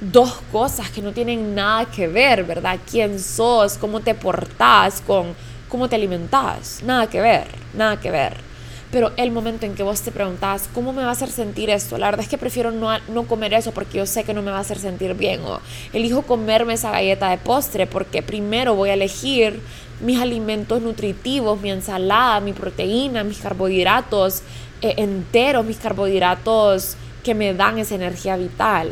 dos 0.00 0.38
cosas 0.52 0.88
que 0.90 1.02
no 1.02 1.12
tienen 1.12 1.54
nada 1.54 1.84
que 1.86 2.08
ver, 2.08 2.44
¿verdad? 2.44 2.78
¿Quién 2.88 3.18
sos? 3.18 3.76
¿Cómo 3.76 4.00
te 4.00 4.14
portás? 4.14 5.02
Con 5.06 5.34
cómo 5.68 5.88
te 5.88 5.96
alimentás. 5.96 6.80
Nada 6.84 7.08
que 7.08 7.20
ver, 7.20 7.48
nada 7.74 8.00
que 8.00 8.10
ver. 8.10 8.50
Pero 8.90 9.12
el 9.16 9.30
momento 9.30 9.66
en 9.66 9.74
que 9.74 9.84
vos 9.84 10.00
te 10.00 10.10
preguntás, 10.10 10.68
¿cómo 10.74 10.92
me 10.92 11.02
va 11.02 11.10
a 11.10 11.12
hacer 11.12 11.30
sentir 11.30 11.70
esto? 11.70 11.96
La 11.96 12.06
verdad 12.06 12.24
es 12.24 12.28
que 12.28 12.38
prefiero 12.38 12.72
no, 12.72 12.90
no 13.08 13.22
comer 13.24 13.54
eso 13.54 13.70
porque 13.70 13.98
yo 13.98 14.06
sé 14.06 14.24
que 14.24 14.34
no 14.34 14.42
me 14.42 14.50
va 14.50 14.56
a 14.56 14.60
hacer 14.60 14.78
sentir 14.78 15.14
bien. 15.14 15.40
O 15.42 15.60
elijo 15.92 16.22
comerme 16.22 16.74
esa 16.74 16.90
galleta 16.90 17.30
de 17.30 17.38
postre 17.38 17.86
porque 17.86 18.22
primero 18.22 18.74
voy 18.74 18.90
a 18.90 18.94
elegir 18.94 19.60
mis 20.00 20.20
alimentos 20.20 20.82
nutritivos, 20.82 21.60
mi 21.60 21.70
ensalada, 21.70 22.40
mi 22.40 22.52
proteína, 22.52 23.22
mis 23.22 23.38
carbohidratos 23.38 24.42
eh, 24.82 24.94
enteros, 24.96 25.64
mis 25.64 25.76
carbohidratos 25.76 26.96
que 27.22 27.34
me 27.34 27.54
dan 27.54 27.78
esa 27.78 27.94
energía 27.94 28.36
vital. 28.36 28.90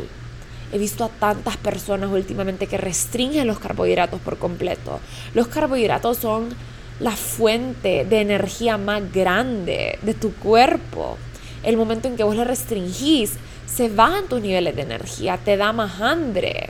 He 0.71 0.77
visto 0.77 1.03
a 1.03 1.09
tantas 1.09 1.57
personas 1.57 2.11
últimamente 2.11 2.67
que 2.67 2.77
restringen 2.77 3.47
los 3.47 3.59
carbohidratos 3.59 4.21
por 4.21 4.37
completo. 4.37 4.99
Los 5.33 5.47
carbohidratos 5.47 6.17
son 6.17 6.49
la 6.99 7.11
fuente 7.11 8.05
de 8.05 8.21
energía 8.21 8.77
más 8.77 9.11
grande 9.11 9.99
de 10.01 10.13
tu 10.13 10.33
cuerpo. 10.33 11.17
El 11.63 11.77
momento 11.77 12.07
en 12.07 12.15
que 12.15 12.23
vos 12.23 12.35
le 12.35 12.43
restringís, 12.43 13.33
se 13.65 13.89
bajan 13.89 14.27
tus 14.27 14.41
niveles 14.41 14.75
de 14.75 14.81
energía, 14.81 15.37
te 15.37 15.57
da 15.57 15.71
más 15.71 16.01
hambre. 16.01 16.69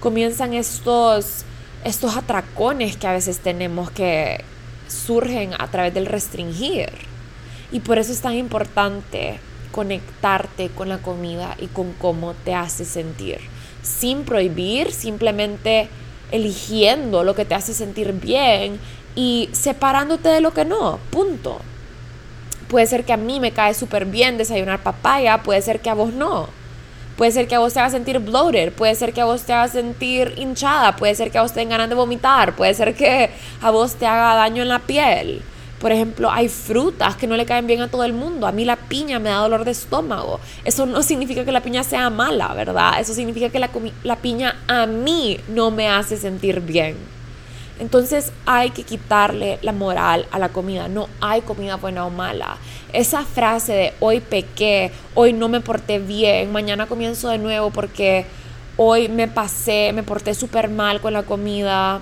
Comienzan 0.00 0.54
estos, 0.54 1.44
estos 1.84 2.16
atracones 2.16 2.96
que 2.96 3.06
a 3.06 3.12
veces 3.12 3.40
tenemos 3.40 3.90
que 3.90 4.44
surgen 4.88 5.54
a 5.58 5.68
través 5.68 5.94
del 5.94 6.06
restringir. 6.06 6.90
Y 7.72 7.80
por 7.80 7.98
eso 7.98 8.12
es 8.12 8.20
tan 8.20 8.34
importante 8.34 9.38
conectarte 9.72 10.68
con 10.68 10.88
la 10.88 10.98
comida 10.98 11.56
y 11.60 11.68
con 11.68 11.92
cómo 11.92 12.34
te 12.34 12.54
hace 12.54 12.84
sentir. 12.84 13.38
Sin 13.82 14.24
prohibir, 14.24 14.92
simplemente 14.92 15.88
eligiendo 16.32 17.24
lo 17.24 17.34
que 17.34 17.44
te 17.44 17.54
hace 17.54 17.74
sentir 17.74 18.12
bien 18.12 18.78
y 19.14 19.48
separándote 19.52 20.28
de 20.28 20.40
lo 20.40 20.52
que 20.52 20.64
no, 20.64 20.98
punto. 21.10 21.60
Puede 22.68 22.86
ser 22.86 23.04
que 23.04 23.12
a 23.12 23.16
mí 23.16 23.40
me 23.40 23.52
cae 23.52 23.74
súper 23.74 24.04
bien 24.04 24.38
desayunar 24.38 24.82
papaya, 24.82 25.42
puede 25.42 25.62
ser 25.62 25.80
que 25.80 25.90
a 25.90 25.94
vos 25.94 26.12
no. 26.12 26.48
Puede 27.16 27.32
ser 27.32 27.48
que 27.48 27.54
a 27.54 27.58
vos 27.58 27.74
te 27.74 27.80
haga 27.80 27.90
sentir 27.90 28.18
bloated, 28.18 28.72
puede 28.72 28.94
ser 28.94 29.12
que 29.12 29.20
a 29.20 29.26
vos 29.26 29.42
te 29.42 29.52
haga 29.52 29.68
sentir 29.68 30.34
hinchada, 30.38 30.96
puede 30.96 31.14
ser 31.14 31.30
que 31.30 31.38
a 31.38 31.42
vos 31.42 31.52
te 31.52 31.60
den 31.60 31.68
ganas 31.68 31.88
de 31.88 31.94
vomitar, 31.94 32.56
puede 32.56 32.72
ser 32.72 32.94
que 32.94 33.30
a 33.60 33.70
vos 33.70 33.96
te 33.96 34.06
haga 34.06 34.36
daño 34.36 34.62
en 34.62 34.68
la 34.68 34.78
piel. 34.78 35.42
Por 35.80 35.92
ejemplo, 35.92 36.30
hay 36.30 36.48
frutas 36.48 37.16
que 37.16 37.26
no 37.26 37.36
le 37.36 37.46
caen 37.46 37.66
bien 37.66 37.80
a 37.80 37.88
todo 37.88 38.04
el 38.04 38.12
mundo. 38.12 38.46
A 38.46 38.52
mí 38.52 38.66
la 38.66 38.76
piña 38.76 39.18
me 39.18 39.30
da 39.30 39.36
dolor 39.36 39.64
de 39.64 39.70
estómago. 39.70 40.38
Eso 40.64 40.84
no 40.84 41.02
significa 41.10 41.44
que 41.44 41.52
la 41.52 41.62
piña 41.62 41.82
sea 41.84 42.10
mala, 42.10 42.52
¿verdad? 42.54 43.00
Eso 43.00 43.14
significa 43.14 43.48
que 43.48 43.58
la, 43.58 43.70
la 44.02 44.16
piña 44.16 44.56
a 44.68 44.86
mí 44.86 45.40
no 45.48 45.70
me 45.70 45.88
hace 45.88 46.16
sentir 46.16 46.60
bien. 46.60 46.96
Entonces 47.80 48.32
hay 48.46 48.70
que 48.70 48.84
quitarle 48.84 49.58
la 49.62 49.72
moral 49.72 50.26
a 50.30 50.38
la 50.38 50.50
comida. 50.50 50.86
No 50.86 51.08
hay 51.20 51.40
comida 51.40 51.76
buena 51.76 52.06
o 52.06 52.10
mala. 52.10 52.56
Esa 52.92 53.24
frase 53.24 53.72
de 53.72 53.94
hoy 53.98 54.20
pequé, 54.20 54.92
hoy 55.14 55.32
no 55.32 55.48
me 55.48 55.60
porté 55.60 55.98
bien, 55.98 56.52
mañana 56.52 56.86
comienzo 56.86 57.28
de 57.28 57.38
nuevo 57.38 57.70
porque 57.70 58.26
hoy 58.76 59.08
me 59.08 59.26
pasé, 59.26 59.92
me 59.92 60.02
porté 60.02 60.34
súper 60.34 60.68
mal 60.68 61.00
con 61.00 61.12
la 61.12 61.24
comida 61.24 62.00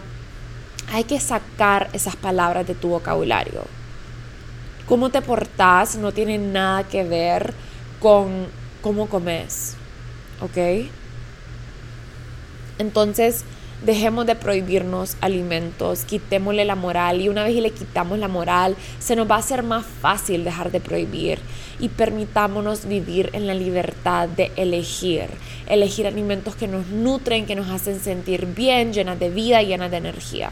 hay 0.93 1.05
que 1.05 1.21
sacar 1.21 1.89
esas 1.93 2.17
palabras 2.17 2.67
de 2.67 2.75
tu 2.75 2.89
vocabulario. 2.89 3.63
Cómo 4.87 5.11
te 5.11 5.21
portas 5.21 5.97
no 5.97 6.13
tiene 6.13 6.39
nada 6.39 6.85
que 6.85 7.05
ver 7.05 7.53
con 8.01 8.47
cómo 8.81 9.07
comes, 9.09 9.75
¿ok? 10.41 10.89
Entonces, 12.79 13.45
dejemos 13.85 14.27
de 14.27 14.35
prohibirnos 14.35 15.17
alimentos, 15.21 16.05
quitémosle 16.05 16.65
la 16.65 16.75
moral 16.75 17.21
y 17.21 17.29
una 17.29 17.45
vez 17.45 17.55
le 17.57 17.71
quitamos 17.71 18.19
la 18.19 18.29
moral, 18.29 18.77
se 18.99 19.17
nos 19.17 19.31
va 19.31 19.37
a 19.37 19.39
hacer 19.39 19.63
más 19.63 19.85
fácil 19.85 20.45
dejar 20.45 20.71
de 20.71 20.81
prohibir 20.81 21.39
y 21.81 21.89
permitámonos 21.89 22.87
vivir 22.87 23.31
en 23.33 23.47
la 23.47 23.55
libertad 23.55 24.29
de 24.29 24.51
elegir, 24.57 25.27
elegir 25.69 26.07
alimentos 26.07 26.57
que 26.57 26.67
nos 26.67 26.87
nutren, 26.89 27.47
que 27.47 27.55
nos 27.55 27.69
hacen 27.69 28.01
sentir 28.01 28.47
bien, 28.47 28.93
llenas 28.93 29.19
de 29.19 29.31
vida, 29.31 29.63
llenas 29.63 29.91
de 29.91 29.97
energía. 29.99 30.51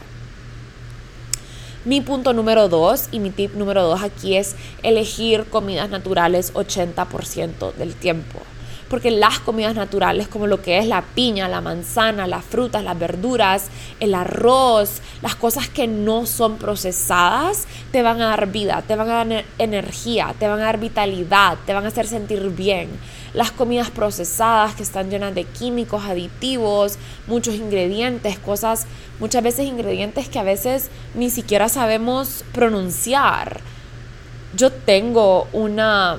Mi 1.85 2.01
punto 2.01 2.33
número 2.33 2.67
dos 2.67 3.07
y 3.11 3.19
mi 3.19 3.29
tip 3.29 3.53
número 3.55 3.83
dos 3.83 4.03
aquí 4.03 4.35
es 4.35 4.55
elegir 4.83 5.45
comidas 5.45 5.89
naturales 5.89 6.53
80% 6.53 7.73
del 7.75 7.95
tiempo. 7.95 8.39
Porque 8.89 9.11
las 9.11 9.39
comidas 9.39 9.75
naturales, 9.75 10.27
como 10.27 10.47
lo 10.47 10.61
que 10.61 10.77
es 10.77 10.87
la 10.87 11.01
piña, 11.01 11.47
la 11.47 11.61
manzana, 11.61 12.25
las 12.27 12.45
frutas, 12.45 12.83
las 12.83 12.97
verduras, 12.97 13.67
el 13.99 14.15
arroz, 14.15 15.01
las 15.21 15.35
cosas 15.35 15.67
que 15.67 15.87
no 15.87 16.25
son 16.25 16.57
procesadas, 16.57 17.67
te 17.91 18.01
van 18.01 18.21
a 18.21 18.27
dar 18.29 18.47
vida, 18.47 18.83
te 18.87 18.95
van 18.95 19.09
a 19.09 19.25
dar 19.25 19.45
energía, 19.57 20.33
te 20.39 20.47
van 20.47 20.59
a 20.59 20.65
dar 20.65 20.79
vitalidad, 20.79 21.57
te 21.65 21.73
van 21.73 21.85
a 21.85 21.89
hacer 21.89 22.07
sentir 22.07 22.49
bien 22.49 22.89
las 23.37 23.51
comidas 23.51 23.91
procesadas 23.91 24.73
que 24.73 24.81
están 24.81 25.11
llenas 25.11 25.35
de 25.35 25.43
químicos, 25.43 26.05
aditivos, 26.05 26.97
muchos 27.27 27.53
ingredientes, 27.53 28.39
cosas, 28.39 28.87
muchas 29.19 29.43
veces 29.43 29.67
ingredientes 29.67 30.27
que 30.27 30.39
a 30.39 30.43
veces 30.43 30.89
ni 31.13 31.29
siquiera 31.29 31.69
sabemos 31.69 32.43
pronunciar. 32.51 33.61
Yo 34.55 34.71
tengo 34.71 35.47
una, 35.53 36.17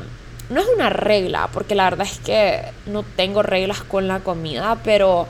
no 0.50 0.60
es 0.60 0.66
una 0.74 0.90
regla, 0.90 1.48
porque 1.52 1.74
la 1.74 1.84
verdad 1.84 2.06
es 2.10 2.18
que 2.18 2.62
no 2.86 3.02
tengo 3.02 3.42
reglas 3.42 3.82
con 3.82 4.08
la 4.08 4.20
comida, 4.20 4.78
pero 4.82 5.26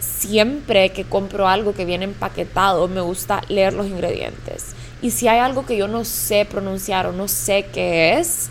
siempre 0.00 0.90
que 0.90 1.04
compro 1.04 1.48
algo 1.48 1.74
que 1.74 1.84
viene 1.84 2.04
empaquetado, 2.04 2.88
me 2.88 3.00
gusta 3.00 3.42
leer 3.48 3.74
los 3.74 3.86
ingredientes. 3.86 4.74
Y 5.02 5.10
si 5.10 5.28
hay 5.28 5.38
algo 5.38 5.66
que 5.66 5.76
yo 5.76 5.88
no 5.88 6.04
sé 6.04 6.46
pronunciar 6.46 7.06
o 7.06 7.12
no 7.12 7.28
sé 7.28 7.66
qué 7.72 8.18
es, 8.18 8.48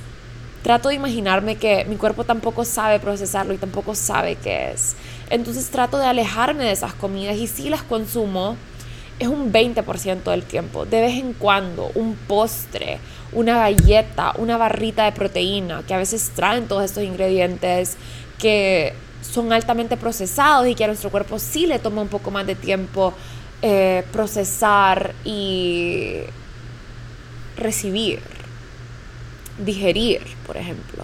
trato 0.61 0.89
de 0.89 0.95
imaginarme 0.95 1.57
que 1.57 1.85
mi 1.85 1.95
cuerpo 1.95 2.23
tampoco 2.23 2.65
sabe 2.65 2.99
procesarlo 2.99 3.53
y 3.53 3.57
tampoco 3.57 3.95
sabe 3.95 4.35
qué 4.35 4.71
es. 4.71 4.95
Entonces 5.29 5.69
trato 5.69 5.97
de 5.97 6.05
alejarme 6.05 6.65
de 6.65 6.71
esas 6.71 6.93
comidas 6.93 7.35
y 7.37 7.47
si 7.47 7.69
las 7.69 7.83
consumo, 7.83 8.57
es 9.19 9.27
un 9.27 9.51
20% 9.51 10.23
del 10.23 10.43
tiempo. 10.43 10.85
De 10.85 11.01
vez 11.01 11.13
en 11.13 11.33
cuando, 11.33 11.91
un 11.95 12.15
postre, 12.15 12.99
una 13.31 13.57
galleta, 13.57 14.33
una 14.37 14.57
barrita 14.57 15.05
de 15.05 15.11
proteína, 15.11 15.83
que 15.87 15.93
a 15.93 15.97
veces 15.97 16.31
traen 16.35 16.67
todos 16.67 16.83
estos 16.83 17.03
ingredientes 17.03 17.97
que 18.37 18.93
son 19.21 19.51
altamente 19.53 19.97
procesados 19.97 20.67
y 20.67 20.75
que 20.75 20.83
a 20.83 20.87
nuestro 20.87 21.09
cuerpo 21.09 21.39
sí 21.39 21.65
le 21.65 21.79
toma 21.79 22.01
un 22.01 22.09
poco 22.09 22.31
más 22.31 22.45
de 22.45 22.55
tiempo 22.55 23.13
eh, 23.61 24.03
procesar 24.11 25.15
y 25.23 26.19
recibir 27.57 28.19
digerir, 29.57 30.21
por 30.45 30.57
ejemplo. 30.57 31.03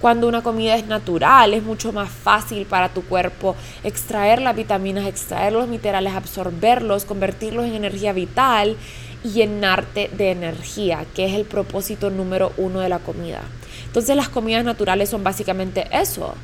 Cuando 0.00 0.28
una 0.28 0.42
comida 0.42 0.76
es 0.76 0.86
natural, 0.86 1.52
es 1.52 1.62
mucho 1.62 1.92
más 1.92 2.08
fácil 2.08 2.64
para 2.64 2.88
tu 2.88 3.02
cuerpo 3.02 3.54
extraer 3.84 4.40
las 4.40 4.56
vitaminas, 4.56 5.06
extraer 5.06 5.52
los 5.52 5.68
minerales, 5.68 6.14
absorberlos, 6.14 7.04
convertirlos 7.04 7.66
en 7.66 7.74
energía 7.74 8.14
vital 8.14 8.76
y 9.22 9.28
llenarte 9.28 10.08
de 10.16 10.30
energía, 10.30 11.04
que 11.14 11.26
es 11.26 11.34
el 11.34 11.44
propósito 11.44 12.08
número 12.08 12.52
uno 12.56 12.80
de 12.80 12.88
la 12.88 12.98
comida. 12.98 13.42
Entonces 13.84 14.16
las 14.16 14.30
comidas 14.30 14.64
naturales 14.64 15.10
son 15.10 15.22
básicamente 15.22 15.86
eso, 15.92 16.34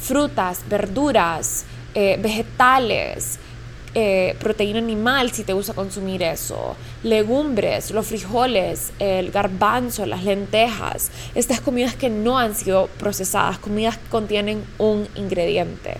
frutas, 0.00 0.62
verduras, 0.68 1.64
eh, 1.94 2.18
vegetales, 2.20 3.38
eh, 3.94 4.36
proteína 4.40 4.78
animal 4.78 5.30
si 5.30 5.44
te 5.44 5.52
gusta 5.52 5.72
consumir 5.72 6.22
eso, 6.22 6.76
legumbres, 7.02 7.92
los 7.92 8.06
frijoles, 8.06 8.92
el 8.98 9.30
garbanzo, 9.30 10.04
las 10.04 10.24
lentejas, 10.24 11.10
estas 11.34 11.60
comidas 11.60 11.94
que 11.94 12.10
no 12.10 12.38
han 12.38 12.54
sido 12.54 12.88
procesadas, 12.98 13.58
comidas 13.58 13.96
que 13.98 14.08
contienen 14.08 14.64
un 14.78 15.06
ingrediente. 15.14 15.96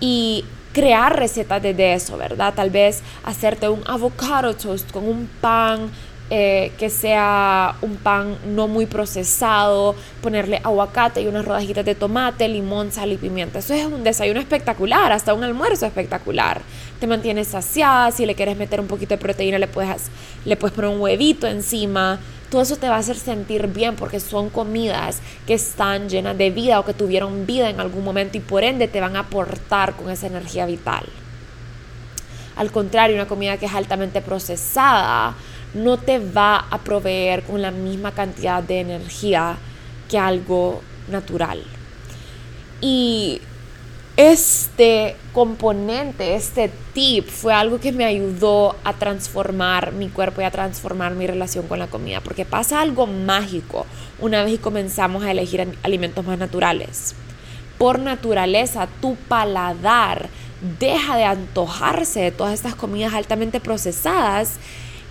Y 0.00 0.44
crear 0.72 1.18
recetas 1.18 1.62
de 1.62 1.94
eso, 1.94 2.16
¿verdad? 2.16 2.54
Tal 2.54 2.70
vez 2.70 3.02
hacerte 3.24 3.68
un 3.68 3.82
avocado 3.86 4.54
toast 4.54 4.90
con 4.90 5.08
un 5.08 5.28
pan 5.40 5.90
eh, 6.32 6.70
que 6.78 6.90
sea 6.90 7.74
un 7.82 7.96
pan 7.96 8.36
no 8.46 8.68
muy 8.68 8.86
procesado, 8.86 9.96
ponerle 10.22 10.60
aguacate 10.62 11.20
y 11.22 11.26
unas 11.26 11.44
rodajitas 11.44 11.84
de 11.84 11.96
tomate, 11.96 12.46
limón, 12.48 12.92
sal 12.92 13.10
y 13.10 13.16
pimienta. 13.16 13.58
Eso 13.58 13.74
es 13.74 13.84
un 13.84 14.04
desayuno 14.04 14.38
espectacular, 14.38 15.10
hasta 15.10 15.34
un 15.34 15.42
almuerzo 15.42 15.86
espectacular. 15.86 16.62
Te 17.00 17.08
mantienes 17.08 17.48
saciada, 17.48 18.12
si 18.12 18.26
le 18.26 18.36
quieres 18.36 18.56
meter 18.56 18.78
un 18.78 18.86
poquito 18.86 19.14
de 19.14 19.18
proteína 19.18 19.58
le 19.58 19.66
puedes, 19.66 20.08
le 20.44 20.56
puedes 20.56 20.72
poner 20.72 20.92
un 20.92 21.00
huevito 21.00 21.48
encima. 21.48 22.20
Todo 22.48 22.62
eso 22.62 22.76
te 22.76 22.88
va 22.88 22.94
a 22.94 22.98
hacer 22.98 23.16
sentir 23.16 23.66
bien 23.66 23.96
porque 23.96 24.20
son 24.20 24.50
comidas 24.50 25.18
que 25.48 25.54
están 25.54 26.08
llenas 26.08 26.38
de 26.38 26.50
vida 26.50 26.78
o 26.78 26.84
que 26.84 26.94
tuvieron 26.94 27.44
vida 27.44 27.70
en 27.70 27.80
algún 27.80 28.04
momento 28.04 28.38
y 28.38 28.40
por 28.40 28.62
ende 28.62 28.86
te 28.86 29.00
van 29.00 29.16
a 29.16 29.20
aportar 29.20 29.94
con 29.94 30.08
esa 30.10 30.28
energía 30.28 30.64
vital. 30.66 31.06
Al 32.54 32.70
contrario, 32.70 33.16
una 33.16 33.26
comida 33.26 33.56
que 33.56 33.66
es 33.66 33.74
altamente 33.74 34.20
procesada 34.20 35.34
no 35.74 35.98
te 35.98 36.18
va 36.18 36.66
a 36.70 36.78
proveer 36.78 37.42
con 37.42 37.62
la 37.62 37.70
misma 37.70 38.12
cantidad 38.12 38.62
de 38.62 38.80
energía 38.80 39.56
que 40.08 40.18
algo 40.18 40.82
natural. 41.08 41.62
Y 42.80 43.40
este 44.16 45.16
componente, 45.32 46.34
este 46.34 46.70
tip 46.92 47.26
fue 47.28 47.54
algo 47.54 47.80
que 47.80 47.92
me 47.92 48.04
ayudó 48.04 48.76
a 48.84 48.92
transformar 48.94 49.92
mi 49.92 50.08
cuerpo 50.08 50.40
y 50.40 50.44
a 50.44 50.50
transformar 50.50 51.14
mi 51.14 51.26
relación 51.26 51.66
con 51.66 51.78
la 51.78 51.86
comida, 51.86 52.20
porque 52.20 52.44
pasa 52.44 52.80
algo 52.80 53.06
mágico 53.06 53.86
una 54.18 54.44
vez 54.44 54.56
que 54.56 54.60
comenzamos 54.60 55.22
a 55.22 55.30
elegir 55.30 55.66
alimentos 55.82 56.24
más 56.26 56.38
naturales. 56.38 57.14
Por 57.78 57.98
naturaleza, 57.98 58.88
tu 59.00 59.16
paladar 59.16 60.28
deja 60.78 61.16
de 61.16 61.24
antojarse 61.24 62.20
de 62.20 62.30
todas 62.30 62.52
estas 62.52 62.74
comidas 62.74 63.14
altamente 63.14 63.60
procesadas 63.60 64.56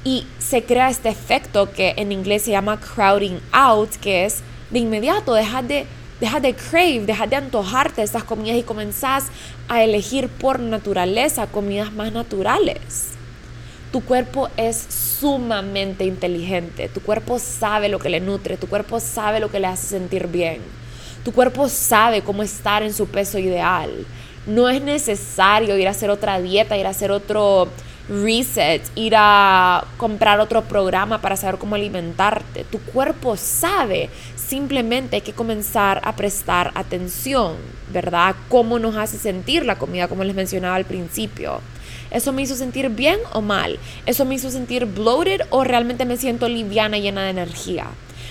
y 0.03 0.25
se 0.39 0.63
crea 0.63 0.89
este 0.89 1.09
efecto 1.09 1.71
que 1.71 1.93
en 1.97 2.11
inglés 2.11 2.43
se 2.43 2.51
llama 2.51 2.79
crowding 2.79 3.39
out, 3.51 3.91
que 3.95 4.25
es 4.25 4.41
de 4.71 4.79
inmediato 4.79 5.33
dejar 5.33 5.65
de 5.65 5.87
Deja 6.19 6.41
de 6.41 6.53
crave, 6.53 7.05
deja 7.05 7.27
de 7.27 7.37
antojarte 7.37 8.03
estas 8.03 8.25
comidas 8.25 8.57
y 8.57 8.63
comenzás 8.63 9.27
a 9.69 9.83
elegir 9.83 10.27
por 10.27 10.59
naturaleza 10.59 11.47
comidas 11.47 11.93
más 11.93 12.11
naturales. 12.11 13.11
Tu 13.93 14.03
cuerpo 14.03 14.49
es 14.57 14.75
sumamente 14.75 16.03
inteligente, 16.03 16.89
tu 16.89 17.01
cuerpo 17.01 17.39
sabe 17.39 17.87
lo 17.87 17.99
que 17.99 18.09
le 18.09 18.19
nutre, 18.19 18.57
tu 18.57 18.67
cuerpo 18.67 18.99
sabe 18.99 19.39
lo 19.39 19.49
que 19.49 19.61
le 19.61 19.67
hace 19.67 19.87
sentir 19.87 20.27
bien, 20.27 20.61
tu 21.23 21.31
cuerpo 21.31 21.69
sabe 21.69 22.21
cómo 22.21 22.43
estar 22.43 22.83
en 22.83 22.93
su 22.93 23.07
peso 23.07 23.39
ideal. 23.39 24.05
No 24.45 24.67
es 24.67 24.81
necesario 24.81 25.77
ir 25.77 25.87
a 25.87 25.91
hacer 25.91 26.09
otra 26.09 26.41
dieta, 26.41 26.77
ir 26.77 26.85
a 26.85 26.89
hacer 26.89 27.11
otro 27.11 27.69
reset, 28.09 28.81
ir 28.95 29.13
a 29.15 29.85
comprar 29.97 30.39
otro 30.39 30.63
programa 30.63 31.21
para 31.21 31.37
saber 31.37 31.59
cómo 31.59 31.75
alimentarte. 31.75 32.63
Tu 32.65 32.79
cuerpo 32.79 33.37
sabe 33.37 34.09
simplemente 34.35 35.17
hay 35.17 35.21
que 35.21 35.33
comenzar 35.33 36.01
a 36.03 36.15
prestar 36.15 36.71
atención, 36.73 37.55
¿verdad? 37.93 38.35
Cómo 38.49 38.79
nos 38.79 38.95
hace 38.95 39.17
sentir 39.17 39.65
la 39.65 39.77
comida, 39.77 40.07
como 40.07 40.23
les 40.23 40.35
mencionaba 40.35 40.75
al 40.75 40.85
principio. 40.85 41.61
¿Eso 42.11 42.33
me 42.33 42.41
hizo 42.41 42.55
sentir 42.55 42.89
bien 42.89 43.19
o 43.33 43.41
mal? 43.41 43.77
¿Eso 44.07 44.25
me 44.25 44.35
hizo 44.35 44.49
sentir 44.49 44.85
bloated 44.85 45.41
o 45.51 45.63
realmente 45.63 46.05
me 46.05 46.17
siento 46.17 46.49
liviana 46.49 46.97
llena 46.97 47.23
de 47.23 47.29
energía? 47.29 47.85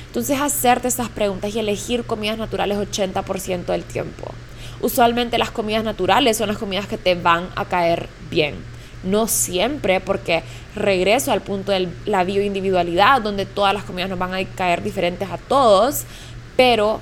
Entonces 0.07 0.41
hacerte 0.41 0.89
estas 0.89 1.09
preguntas 1.09 1.55
y 1.55 1.61
elegir 1.61 2.03
comidas 2.03 2.39
naturales 2.39 2.79
80% 2.79 3.67
del 3.67 3.85
tiempo. 3.85 4.35
Usualmente 4.81 5.39
las 5.39 5.53
comidas 5.53 5.85
naturales 5.85 6.37
son 6.37 6.49
las 6.49 6.59
comidas 6.59 6.87
que 6.89 6.99
te 6.99 7.15
van 7.15 7.49
a 7.55 7.67
caer 7.67 8.09
bien. 8.31 8.57
No 9.05 9.27
siempre, 9.29 10.01
porque 10.01 10.43
regreso 10.75 11.33
al 11.33 11.43
punto 11.43 11.73
de 11.73 11.89
la 12.05 12.25
bioindividualidad, 12.25 13.23
donde 13.23 13.47
todas 13.47 13.75
las 13.75 13.85
comidas 13.85 14.11
nos 14.11 14.19
van 14.19 14.35
a 14.35 14.45
caer 14.45 14.83
diferentes 14.83 15.31
a 15.31 15.39
todos, 15.39 16.05
pero 16.57 17.01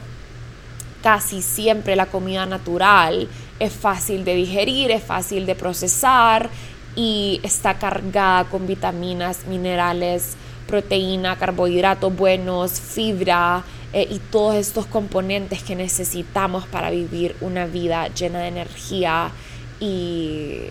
casi 1.03 1.43
siempre 1.43 1.97
la 1.97 2.07
comida 2.07 2.47
natural 2.47 3.29
es 3.59 3.73
fácil 3.73 4.25
de 4.25 4.35
digerir, 4.35 4.91
es 4.91 5.03
fácil 5.03 5.47
de 5.47 5.55
procesar 5.55 6.51
y 6.95 7.41
está 7.43 7.75
cargada 7.75 8.45
con 8.45 8.67
vitaminas, 8.67 9.47
minerales, 9.47 10.37
proteína, 10.67 11.37
carbohidratos 11.37 12.15
buenos, 12.15 12.81
fibra 12.81 13.63
eh, 13.93 14.09
y 14.11 14.19
todos 14.19 14.57
estos 14.57 14.87
componentes 14.87 15.63
que 15.63 15.77
necesitamos 15.77 16.67
para 16.67 16.91
vivir 16.91 17.37
una 17.41 17.67
vida 17.67 18.09
llena 18.09 18.41
de 18.41 18.49
energía 18.49 19.31
y 19.79 20.63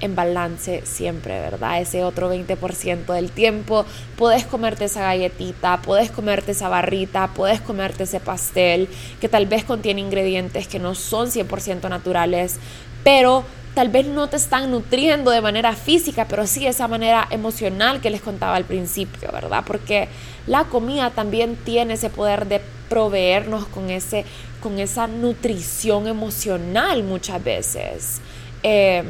en 0.00 0.14
balance 0.14 0.82
siempre, 0.84 1.40
¿verdad? 1.40 1.80
Ese 1.80 2.04
otro 2.04 2.32
20% 2.32 3.12
del 3.12 3.30
tiempo, 3.30 3.84
puedes 4.16 4.46
comerte 4.46 4.86
esa 4.86 5.02
galletita, 5.02 5.80
puedes 5.82 6.10
comerte 6.10 6.52
esa 6.52 6.68
barrita, 6.68 7.28
puedes 7.34 7.60
comerte 7.60 8.04
ese 8.04 8.20
pastel 8.20 8.88
que 9.20 9.28
tal 9.28 9.46
vez 9.46 9.64
contiene 9.64 10.00
ingredientes 10.00 10.68
que 10.68 10.78
no 10.78 10.94
son 10.94 11.28
100% 11.28 11.88
naturales, 11.88 12.58
pero 13.04 13.44
tal 13.74 13.88
vez 13.90 14.06
no 14.06 14.28
te 14.28 14.36
están 14.36 14.70
nutriendo 14.70 15.30
de 15.30 15.40
manera 15.40 15.72
física, 15.74 16.26
pero 16.28 16.46
sí 16.46 16.66
esa 16.66 16.88
manera 16.88 17.28
emocional 17.30 18.00
que 18.00 18.10
les 18.10 18.20
contaba 18.20 18.56
al 18.56 18.64
principio, 18.64 19.30
¿verdad? 19.32 19.62
Porque 19.66 20.08
la 20.46 20.64
comida 20.64 21.10
también 21.10 21.56
tiene 21.56 21.94
ese 21.94 22.10
poder 22.10 22.46
de 22.46 22.60
proveernos 22.88 23.66
con, 23.66 23.90
ese, 23.90 24.24
con 24.60 24.78
esa 24.78 25.06
nutrición 25.06 26.08
emocional 26.08 27.04
muchas 27.04 27.42
veces. 27.44 28.20
Eh, 28.62 29.04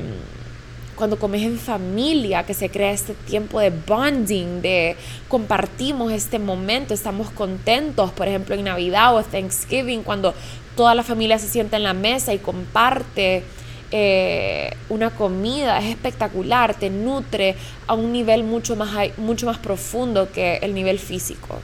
cuando 0.99 1.17
comes 1.17 1.43
en 1.43 1.59
familia, 1.59 2.43
que 2.43 2.55
se 2.55 2.69
crea 2.69 2.91
este 2.91 3.15
tiempo 3.15 3.61
de 3.61 3.71
bonding, 3.71 4.61
de 4.61 4.97
compartimos 5.29 6.13
este 6.13 6.41
momento, 6.41 6.93
estamos 6.93 7.31
contentos, 7.31 8.11
por 8.11 8.27
ejemplo 8.27 8.57
en 8.57 8.65
Navidad 8.65 9.15
o 9.15 9.23
Thanksgiving, 9.23 10.03
cuando 10.03 10.35
toda 10.77 10.97
la 10.97 11.05
familia 11.05 11.39
se 11.39 11.49
sienta 11.49 11.77
en 11.77 11.85
la 11.85 11.95
mesa 11.95 12.35
y 12.35 12.39
comparte 12.39 13.45
eh, 13.93 14.77
una 14.89 15.11
comida, 15.11 15.79
es 15.79 15.87
espectacular, 15.87 16.75
te 16.75 16.91
nutre 16.91 17.55
a 17.87 17.95
un 17.95 18.13
nivel 18.13 18.43
mucho 18.43 18.75
más, 18.75 19.17
mucho 19.19 19.47
más 19.47 19.59
profundo 19.59 20.31
que 20.33 20.57
el 20.57 20.75
nivel 20.75 20.99
físico. 20.99 21.61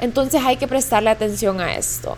Entonces 0.00 0.42
hay 0.42 0.56
que 0.56 0.66
prestarle 0.66 1.10
atención 1.10 1.60
a 1.60 1.76
esto 1.76 2.16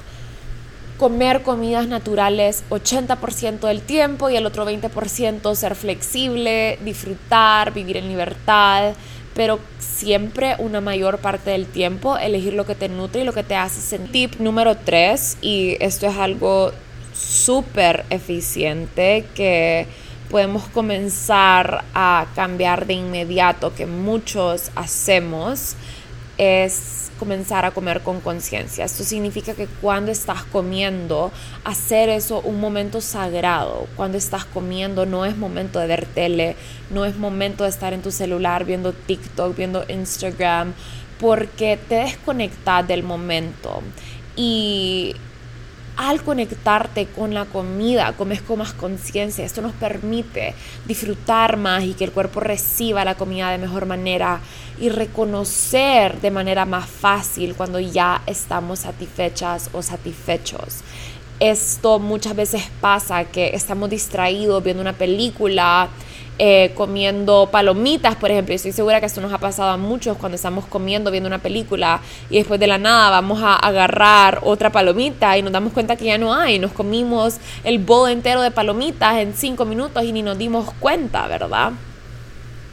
comer 0.99 1.43
comidas 1.43 1.89
naturales 1.89 2.65
80% 2.71 3.61
del 3.61 3.81
tiempo 3.81 4.31
y 4.31 4.37
el 4.37 4.47
otro 4.47 4.67
20% 4.67 5.55
ser 5.55 5.75
flexible, 5.75 6.79
disfrutar, 6.85 7.73
vivir 7.73 7.97
en 7.97 8.09
libertad, 8.09 8.95
pero 9.35 9.59
siempre 9.79 10.55
una 10.59 10.81
mayor 10.81 11.19
parte 11.19 11.51
del 11.51 11.67
tiempo 11.67 12.17
elegir 12.17 12.55
lo 12.55 12.67
que 12.67 12.75
te 12.75 12.89
nutre 12.89 13.23
y 13.23 13.25
lo 13.25 13.33
que 13.33 13.43
te 13.43 13.57
hace 13.57 13.81
sentir. 13.81 14.31
Tip 14.31 14.41
número 14.41 14.77
3, 14.77 15.39
y 15.43 15.77
esto 15.81 16.07
es 16.07 16.17
algo 16.17 16.71
súper 17.13 18.05
eficiente 18.11 19.25
que 19.35 19.87
podemos 20.31 20.65
comenzar 20.69 21.85
a 21.95 22.27
cambiar 22.35 22.87
de 22.87 22.95
inmediato, 22.95 23.75
que 23.75 23.87
muchos 23.87 24.71
hacemos, 24.75 25.77
es 26.39 27.11
comenzar 27.19 27.65
a 27.65 27.71
comer 27.71 28.03
con 28.03 28.21
conciencia. 28.21 28.85
Esto 28.85 29.05
significa 29.05 29.55
que 29.55 29.67
cuando 29.81 30.11
estás 30.11 30.43
comiendo, 30.45 31.33
hacer 31.65 32.09
eso 32.09 32.41
un 32.41 32.61
momento 32.61 33.01
sagrado. 33.01 33.87
Cuando 33.97 34.19
estás 34.19 34.45
comiendo 34.45 35.07
no 35.07 35.25
es 35.25 35.37
momento 35.37 35.79
de 35.79 35.87
ver 35.87 36.07
tele, 36.07 36.57
no 36.91 37.05
es 37.05 37.17
momento 37.17 37.65
de 37.65 37.71
estar 37.71 37.93
en 37.93 38.03
tu 38.03 38.11
celular 38.11 38.65
viendo 38.65 38.93
TikTok, 38.93 39.57
viendo 39.57 39.85
Instagram, 39.89 40.75
porque 41.19 41.79
te 41.89 41.97
desconectas 41.97 42.87
del 42.87 43.03
momento. 43.03 43.83
Y 44.37 45.15
al 45.97 46.23
conectarte 46.23 47.07
con 47.07 47.35
la 47.35 47.45
comida, 47.45 48.13
comes 48.13 48.43
con 48.43 48.59
más 48.59 48.73
conciencia. 48.73 49.45
Esto 49.45 49.63
nos 49.63 49.73
permite 49.73 50.55
disfrutar 50.87 51.57
más 51.57 51.85
y 51.85 51.95
que 51.95 52.05
el 52.05 52.13
cuerpo 52.13 52.41
reciba 52.41 53.05
la 53.05 53.15
comida 53.15 53.51
de 53.51 53.59
mejor 53.59 53.87
manera 53.87 54.41
y 54.81 54.89
reconocer 54.89 56.21
de 56.21 56.31
manera 56.31 56.65
más 56.67 56.89
fácil 56.89 57.55
cuando 57.55 57.79
ya 57.79 58.23
estamos 58.27 58.81
satisfechas 58.81 59.71
o 59.73 59.83
satisfechos. 59.83 60.81
Esto 61.41 61.99
muchas 61.99 62.35
veces 62.37 62.63
pasa 62.81 63.25
que 63.25 63.55
estamos 63.55 63.91
distraídos 63.91 64.63
viendo 64.63 64.81
una 64.81 64.93
película, 64.93 65.89
eh, 66.39 66.73
comiendo 66.75 67.49
palomitas, 67.53 68.17
por 68.17 68.31
ejemplo. 68.31 68.55
estoy 68.55 68.73
segura 68.73 68.99
que 68.99 69.07
esto 69.07 69.21
nos 69.21 69.33
ha 69.33 69.39
pasado 69.39 69.71
a 69.71 69.77
muchos 69.77 70.17
cuando 70.17 70.35
estamos 70.35 70.67
comiendo, 70.67 71.13
viendo 71.13 71.29
una 71.29 71.39
película 71.39 72.01
y 72.29 72.39
después 72.39 72.59
de 72.59 72.67
la 72.67 72.77
nada 72.77 73.11
vamos 73.11 73.41
a 73.41 73.55
agarrar 73.55 74.41
otra 74.43 74.71
palomita 74.71 75.39
y 75.39 75.43
nos 75.43 75.53
damos 75.53 75.73
cuenta 75.73 75.95
que 75.95 76.07
ya 76.07 76.19
no 76.19 76.35
hay. 76.35 76.59
Nos 76.59 76.73
comimos 76.73 77.37
el 77.63 77.79
bowl 77.79 78.11
entero 78.11 78.43
de 78.43 78.51
palomitas 78.51 79.19
en 79.19 79.35
cinco 79.35 79.65
minutos 79.65 80.03
y 80.03 80.13
ni 80.13 80.23
nos 80.23 80.37
dimos 80.37 80.73
cuenta, 80.81 81.29
¿verdad? 81.29 81.73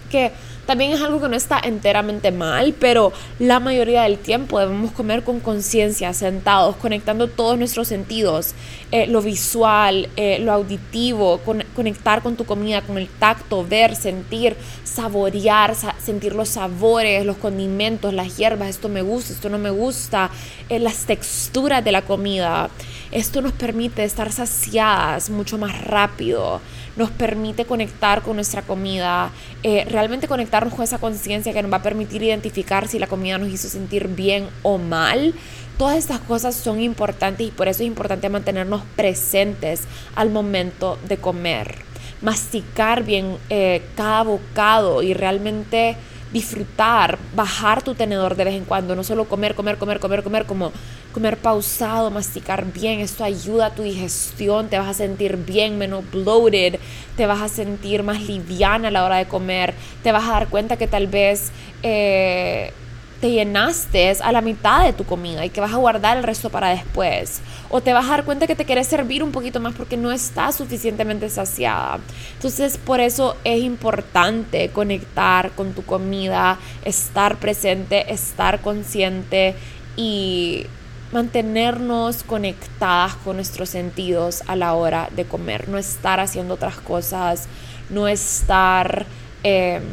Que 0.10 0.32
también 0.66 0.92
es 0.92 1.02
algo 1.02 1.20
que 1.20 1.28
no 1.28 1.36
está 1.36 1.60
enteramente 1.64 2.32
mal, 2.32 2.74
pero 2.80 3.12
la 3.40 3.60
mayoría 3.60 4.04
del 4.04 4.18
tiempo 4.18 4.60
debemos 4.60 4.92
comer 4.92 5.24
con 5.24 5.40
conciencia, 5.40 6.14
sentados, 6.14 6.76
conectando 6.76 7.28
todos 7.28 7.58
nuestros 7.58 7.88
sentidos, 7.88 8.54
eh, 8.92 9.08
lo 9.08 9.22
visual, 9.22 10.10
eh, 10.16 10.40
lo 10.40 10.52
auditivo, 10.52 11.40
conectar 11.76 12.22
con 12.22 12.36
tu 12.36 12.46
comida, 12.46 12.82
con 12.82 12.98
el 12.98 13.08
tacto, 13.08 13.66
ver, 13.66 13.96
sentir, 13.96 14.56
saborear, 14.84 15.76
sentir 16.04 16.36
los 16.36 16.50
sabores, 16.50 17.26
los 17.26 17.38
condimentos, 17.38 18.14
las 18.14 18.38
hierbas, 18.38 18.70
esto 18.70 18.90
me 18.90 19.02
gusta, 19.02 19.34
esto 19.34 19.50
no 19.50 19.58
me 19.58 19.70
gusta, 19.72 20.30
eh, 20.70 20.80
las 20.80 21.06
texturas 21.06 21.84
de 21.84 21.92
la 21.92 22.04
comida. 22.04 22.70
Esto 23.12 23.42
nos 23.42 23.52
permite 23.52 24.06
estar 24.06 24.32
saciadas 24.32 25.30
mucho 25.30 25.58
más 25.58 25.82
rápido, 25.84 26.62
nos 27.02 27.10
permite 27.10 27.66
conectar 27.66 28.22
con 28.22 28.36
nuestra 28.36 28.62
comida, 28.62 29.32
eh, 29.64 29.86
realmente 29.90 30.28
conectarnos 30.28 30.76
con 30.76 30.84
esa 30.84 31.00
conciencia 31.00 31.52
que 31.52 31.64
nos 31.64 31.72
va 31.72 31.78
a 31.78 31.82
permitir 31.82 32.22
identificar 32.22 32.88
si 32.88 33.00
la 33.00 33.08
comida 33.08 33.40
nos 33.40 33.50
hizo 33.50 33.68
sentir 33.70 34.08
bien 34.08 34.48
o 34.62 34.78
mal. 34.78 35.34
Todas 35.80 35.98
estas 35.98 36.20
cosas 36.20 36.56
son 36.56 36.80
importantes 36.80 37.48
y 37.48 37.50
por 37.50 37.68
eso 37.68 37.82
es 37.82 37.88
importante 37.88 38.30
mantenernos 38.30 38.84
presentes 38.96 39.82
al 40.16 40.30
momento 40.30 41.00
de 41.08 41.18
comer, 41.18 41.74
masticar 42.22 43.04
bien 43.04 43.36
eh, 43.50 43.82
cada 43.96 44.22
bocado 44.22 45.02
y 45.02 45.16
realmente 45.16 45.98
disfrutar, 46.34 47.18
bajar 47.36 47.84
tu 47.84 47.94
tenedor 47.94 48.36
de 48.36 48.46
vez 48.46 48.56
en 48.56 48.66
cuando, 48.66 48.96
no 48.96 49.04
solo 49.04 49.26
comer, 49.26 49.56
comer, 49.56 49.78
comer, 49.78 50.00
comer, 50.00 50.24
comer, 50.24 50.46
como 50.46 50.72
comer 51.14 51.38
pausado, 51.38 52.10
masticar 52.10 52.66
bien, 52.72 53.00
esto 53.00 53.24
ayuda 53.24 53.68
a 53.68 53.76
tu 53.76 53.84
digestión, 53.84 54.70
te 54.70 54.78
vas 54.78 54.88
a 54.88 54.94
sentir 54.94 55.38
bien, 55.38 55.78
menos 55.78 56.10
bloated, 56.10 56.80
te 57.18 57.26
vas 57.26 57.42
a 57.42 57.50
sentir 57.50 58.04
más 58.04 58.22
liviana 58.22 58.88
a 58.88 58.92
la 58.92 59.04
hora 59.04 59.18
de 59.18 59.26
comer, 59.26 59.74
te 60.04 60.12
vas 60.12 60.24
a 60.24 60.32
dar 60.32 60.48
cuenta 60.48 60.78
que 60.78 60.88
tal 60.88 61.08
vez... 61.08 61.52
Eh, 61.84 62.74
te 63.22 63.30
llenaste 63.30 64.12
a 64.22 64.32
la 64.32 64.42
mitad 64.42 64.84
de 64.84 64.94
tu 64.94 65.06
comida 65.06 65.46
y 65.46 65.52
que 65.52 65.62
vas 65.62 65.72
a 65.74 65.78
guardar 65.78 66.18
el 66.18 66.24
resto 66.24 66.50
para 66.50 66.70
después. 66.70 67.42
O 67.70 67.80
te 67.80 67.94
vas 67.94 68.06
a 68.06 68.10
dar 68.10 68.26
cuenta 68.26 68.48
que 68.48 68.56
te 68.56 68.66
quieres 68.66 68.88
servir 68.88 69.24
un 69.24 69.32
poquito 69.32 69.60
más 69.60 69.76
porque 69.76 69.96
no 69.96 70.12
estás 70.12 70.56
suficientemente 70.56 71.30
saciada. 71.30 72.00
Entonces 72.34 72.80
por 72.80 73.00
eso 73.00 73.38
es 73.44 73.62
importante 73.62 74.70
conectar 74.70 75.52
con 75.52 75.74
tu 75.74 75.86
comida, 75.86 76.58
estar 76.84 77.38
presente, 77.38 78.12
estar 78.12 78.60
consciente 78.60 79.56
y 79.96 80.66
mantenernos 81.12 82.24
conectadas 82.24 83.16
con 83.18 83.36
nuestros 83.36 83.70
sentidos 83.70 84.42
a 84.48 84.56
la 84.56 84.74
hora 84.74 85.10
de 85.16 85.26
comer, 85.26 85.70
no 85.70 85.78
estar 85.78 86.20
haciendo 86.20 86.56
otras 86.56 86.78
cosas, 86.78 87.48
no 87.90 88.08
estar... 88.08 89.06
Em, 89.44 89.84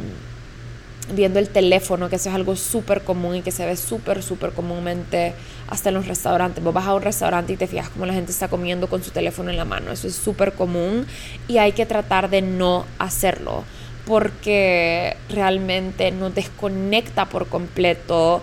viendo 1.13 1.39
el 1.39 1.49
teléfono, 1.49 2.09
que 2.09 2.15
eso 2.15 2.29
es 2.29 2.35
algo 2.35 2.55
súper 2.55 3.03
común 3.03 3.37
y 3.37 3.41
que 3.41 3.51
se 3.51 3.65
ve 3.65 3.75
súper, 3.75 4.23
súper 4.23 4.51
comúnmente 4.51 5.33
hasta 5.67 5.89
en 5.89 5.95
los 5.95 6.07
restaurantes. 6.07 6.63
Vos 6.63 6.73
vas 6.73 6.87
a 6.87 6.93
un 6.93 7.01
restaurante 7.01 7.53
y 7.53 7.57
te 7.57 7.67
fijas 7.67 7.89
como 7.89 8.05
la 8.05 8.13
gente 8.13 8.31
está 8.31 8.47
comiendo 8.47 8.87
con 8.87 9.03
su 9.03 9.11
teléfono 9.11 9.49
en 9.49 9.57
la 9.57 9.65
mano. 9.65 9.91
Eso 9.91 10.07
es 10.07 10.15
súper 10.15 10.53
común 10.53 11.05
y 11.47 11.57
hay 11.57 11.71
que 11.73 11.85
tratar 11.85 12.29
de 12.29 12.41
no 12.41 12.85
hacerlo 12.97 13.63
porque 14.05 15.15
realmente 15.29 16.11
nos 16.11 16.33
desconecta 16.33 17.25
por 17.25 17.47
completo. 17.47 18.41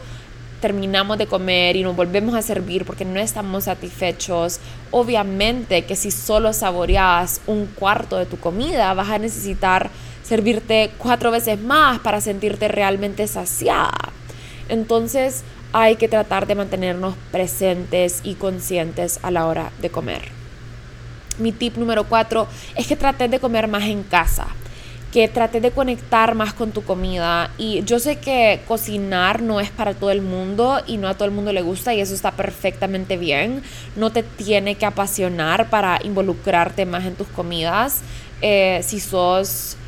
Terminamos 0.60 1.18
de 1.18 1.26
comer 1.26 1.74
y 1.76 1.82
nos 1.82 1.96
volvemos 1.96 2.34
a 2.36 2.42
servir 2.42 2.84
porque 2.84 3.04
no 3.04 3.18
estamos 3.18 3.64
satisfechos. 3.64 4.60
Obviamente 4.92 5.84
que 5.84 5.96
si 5.96 6.12
solo 6.12 6.52
saboreas 6.52 7.40
un 7.48 7.66
cuarto 7.66 8.16
de 8.16 8.26
tu 8.26 8.38
comida, 8.38 8.94
vas 8.94 9.10
a 9.10 9.18
necesitar 9.18 9.90
servirte 10.26 10.90
cuatro 10.98 11.30
veces 11.30 11.60
más 11.60 11.98
para 12.00 12.20
sentirte 12.20 12.68
realmente 12.68 13.26
saciada. 13.26 14.12
Entonces 14.68 15.44
hay 15.72 15.96
que 15.96 16.08
tratar 16.08 16.46
de 16.46 16.54
mantenernos 16.54 17.14
presentes 17.30 18.20
y 18.24 18.34
conscientes 18.34 19.20
a 19.22 19.30
la 19.30 19.46
hora 19.46 19.70
de 19.80 19.90
comer. 19.90 20.22
Mi 21.38 21.52
tip 21.52 21.76
número 21.76 22.04
cuatro 22.04 22.48
es 22.74 22.86
que 22.86 22.96
trates 22.96 23.30
de 23.30 23.38
comer 23.38 23.68
más 23.68 23.84
en 23.84 24.02
casa 24.02 24.48
que 25.12 25.28
trates 25.28 25.62
de 25.62 25.70
conectar 25.70 26.34
más 26.34 26.52
con 26.52 26.72
tu 26.72 26.82
comida. 26.82 27.50
Y 27.56 27.82
yo 27.84 27.98
sé 27.98 28.16
que 28.16 28.60
cocinar 28.68 29.40
no 29.40 29.60
es 29.60 29.70
para 29.70 29.94
todo 29.94 30.10
el 30.10 30.20
mundo 30.20 30.82
y 30.86 30.98
no 30.98 31.08
a 31.08 31.14
todo 31.14 31.24
el 31.24 31.30
mundo 31.30 31.54
le 31.54 31.62
gusta 31.62 31.94
y 31.94 32.00
eso 32.02 32.12
está 32.12 32.32
perfectamente 32.32 33.16
bien. 33.16 33.62
No 33.94 34.10
te 34.10 34.22
tiene 34.22 34.74
que 34.74 34.84
apasionar 34.84 35.70
para 35.70 36.00
involucrarte 36.04 36.84
más 36.84 37.06
en 37.06 37.14
tus 37.14 37.28
comidas. 37.28 38.02
Eh, 38.42 38.80
si 38.82 39.00
sos 39.00 39.78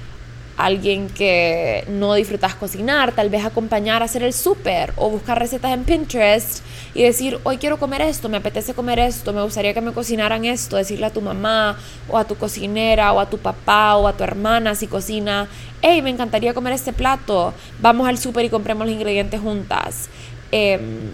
alguien 0.58 1.08
que 1.08 1.84
no 1.88 2.14
disfrutas 2.14 2.56
cocinar, 2.56 3.12
tal 3.12 3.30
vez 3.30 3.44
acompañar 3.44 4.02
a 4.02 4.06
hacer 4.06 4.24
el 4.24 4.32
súper 4.32 4.92
o 4.96 5.08
buscar 5.08 5.38
recetas 5.38 5.72
en 5.72 5.84
Pinterest 5.84 6.64
y 6.94 7.04
decir, 7.04 7.38
hoy 7.44 7.58
quiero 7.58 7.78
comer 7.78 8.02
esto, 8.02 8.28
me 8.28 8.38
apetece 8.38 8.74
comer 8.74 8.98
esto, 8.98 9.32
me 9.32 9.40
gustaría 9.42 9.72
que 9.72 9.80
me 9.80 9.92
cocinaran 9.92 10.44
esto, 10.44 10.76
decirle 10.76 11.06
a 11.06 11.10
tu 11.10 11.20
mamá 11.20 11.78
o 12.08 12.18
a 12.18 12.24
tu 12.24 12.34
cocinera 12.34 13.12
o 13.12 13.20
a 13.20 13.30
tu 13.30 13.38
papá 13.38 13.94
o 13.96 14.08
a 14.08 14.14
tu 14.14 14.24
hermana 14.24 14.74
si 14.74 14.88
cocina, 14.88 15.48
hey, 15.80 16.02
me 16.02 16.10
encantaría 16.10 16.52
comer 16.52 16.72
este 16.72 16.92
plato, 16.92 17.54
vamos 17.80 18.08
al 18.08 18.18
súper 18.18 18.44
y 18.44 18.50
compremos 18.50 18.84
los 18.84 18.96
ingredientes 18.96 19.40
juntas. 19.40 20.08
Em, 20.50 21.12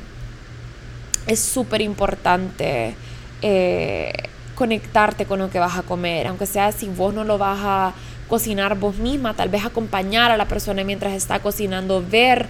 es 1.27 1.41
súper 1.41 1.83
importante 1.83 2.95
eh, 3.43 4.13
conectarte 4.55 5.27
con 5.27 5.39
lo 5.39 5.51
que 5.51 5.59
vas 5.59 5.77
a 5.77 5.83
comer, 5.83 6.29
aunque 6.29 6.47
sea 6.47 6.73
si 6.73 6.89
vos 6.89 7.13
no 7.13 7.25
lo 7.25 7.37
vas 7.37 7.59
a 7.63 7.95
cocinar 8.29 8.79
vos 8.79 8.97
misma, 8.97 9.35
tal 9.35 9.49
vez 9.49 9.65
acompañar 9.65 10.31
a 10.31 10.37
la 10.37 10.47
persona 10.47 10.85
mientras 10.85 11.13
está 11.15 11.41
cocinando, 11.41 12.05
ver 12.09 12.47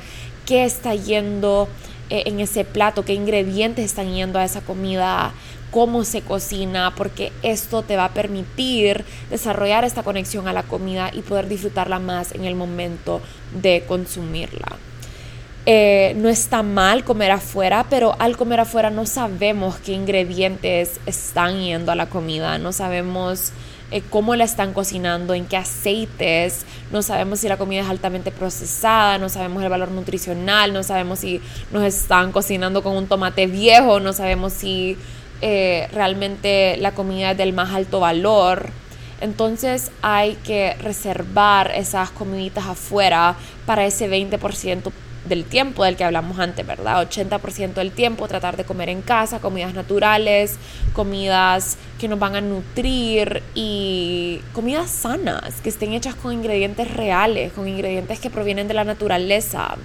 qué 0.46 0.64
está 0.64 0.94
yendo 0.94 1.68
eh, 2.10 2.24
en 2.26 2.40
ese 2.40 2.64
plato, 2.64 3.04
qué 3.04 3.14
ingredientes 3.14 3.84
están 3.84 4.14
yendo 4.14 4.38
a 4.38 4.44
esa 4.44 4.60
comida, 4.60 5.32
cómo 5.70 6.04
se 6.04 6.22
cocina, 6.22 6.92
porque 6.96 7.32
esto 7.42 7.82
te 7.82 7.96
va 7.96 8.06
a 8.06 8.14
permitir 8.14 9.04
desarrollar 9.30 9.84
esta 9.84 10.02
conexión 10.02 10.46
a 10.46 10.52
la 10.52 10.62
comida 10.62 11.10
y 11.12 11.22
poder 11.22 11.48
disfrutarla 11.48 11.98
más 11.98 12.32
en 12.32 12.44
el 12.44 12.54
momento 12.54 13.20
de 13.60 13.84
consumirla. 13.88 14.76
Eh, 15.66 16.12
no 16.18 16.28
está 16.28 16.62
mal 16.62 17.04
comer 17.04 17.30
afuera, 17.30 17.87
pero 17.88 18.14
al 18.18 18.37
comer 18.37 18.60
afuera 18.60 18.90
no 18.90 19.06
sabemos 19.06 19.76
qué 19.78 19.92
ingredientes 19.92 21.00
están 21.06 21.58
yendo 21.58 21.90
a 21.90 21.94
la 21.94 22.10
comida, 22.10 22.58
no 22.58 22.70
sabemos 22.70 23.50
eh, 23.94 24.02
cómo 24.11 24.35
la 24.35 24.42
están 24.42 24.72
cocinando, 24.72 25.35
en 25.35 25.46
qué 25.46 25.57
aceites, 25.57 26.66
no 26.90 27.00
sabemos 27.00 27.38
si 27.38 27.48
la 27.48 27.57
comida 27.57 27.83
es 27.83 27.88
altamente 27.88 28.33
procesada, 28.33 29.18
no 29.18 29.28
sabemos 29.28 29.62
el 29.62 29.68
valor 29.68 29.92
nutricional, 29.92 30.72
no 30.72 30.83
sabemos 30.83 31.20
si 31.20 31.40
nos 31.70 31.85
están 31.85 32.33
cocinando 32.33 32.83
con 32.83 32.96
un 32.96 33.07
tomate 33.07 33.46
viejo, 33.46 34.00
no 34.00 34.12
sabemos 34.12 34.52
si 34.52 34.98
eh, 35.42 35.88
realmente 35.92 36.76
la 36.78 36.90
comida 36.90 37.30
es 37.30 37.38
del 37.38 37.52
más 37.52 37.72
alto 37.72 38.00
valor. 38.00 38.70
Entonces 39.20 39.92
hay 40.02 40.35
que 40.42 40.74
reservar 40.80 41.70
esas 41.76 42.11
comiditas 42.11 42.66
afuera 42.66 43.37
para 43.64 43.87
ese 43.87 44.11
20% 44.11 44.90
del 45.28 45.44
tiempo 45.44 45.84
del 45.84 45.96
que 45.96 46.04
hablamos 46.04 46.38
antes, 46.38 46.66
¿verdad? 46.66 47.08
80% 47.08 47.74
del 47.74 47.92
tiempo 47.92 48.28
tratar 48.28 48.56
de 48.56 48.64
comer 48.64 48.88
en 48.88 49.02
casa, 49.02 49.40
comidas 49.40 49.74
naturales, 49.74 50.56
comidas 50.92 51.76
que 51.98 52.08
nos 52.08 52.18
van 52.18 52.37
a 52.37 52.40
nutrir 52.40 53.42
y 53.54 54.40
comidas 54.52 54.90
sanas, 54.90 55.60
que 55.62 55.68
estén 55.68 55.92
hechas 55.92 56.14
con 56.14 56.32
ingredientes 56.32 56.94
reales, 56.94 57.52
con 57.52 57.68
ingredientes 57.68 58.20
que 58.20 58.30
provienen 58.30 58.68
de 58.68 58.74
la 58.74 58.84
naturaleza. 58.84 59.76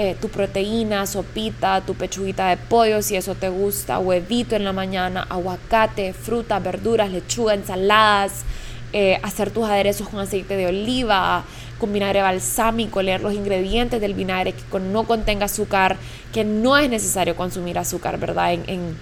Eh, 0.00 0.14
tu 0.20 0.28
proteína, 0.28 1.06
sopita, 1.06 1.80
tu 1.80 1.96
pechuguita 1.96 2.50
de 2.50 2.56
pollo, 2.56 3.02
si 3.02 3.16
eso 3.16 3.34
te 3.34 3.48
gusta, 3.48 3.98
huevito 3.98 4.54
en 4.54 4.62
la 4.62 4.72
mañana, 4.72 5.26
aguacate, 5.28 6.12
frutas, 6.12 6.62
verduras, 6.62 7.10
lechuga, 7.10 7.54
ensaladas, 7.54 8.44
eh, 8.92 9.18
hacer 9.24 9.50
tus 9.50 9.64
aderezos 9.64 10.08
con 10.08 10.20
aceite 10.20 10.56
de 10.56 10.68
oliva, 10.68 11.44
con 11.78 11.92
vinagre 11.92 12.20
balsámico, 12.20 13.00
leer 13.02 13.20
los 13.20 13.32
ingredientes 13.34 14.00
del 14.00 14.14
vinagre 14.14 14.52
que 14.52 14.80
no 14.80 15.04
contenga 15.04 15.46
azúcar, 15.46 15.96
que 16.32 16.44
no 16.44 16.76
es 16.76 16.90
necesario 16.90 17.36
consumir 17.36 17.78
azúcar, 17.78 18.18
¿verdad? 18.18 18.52
En, 18.52 18.96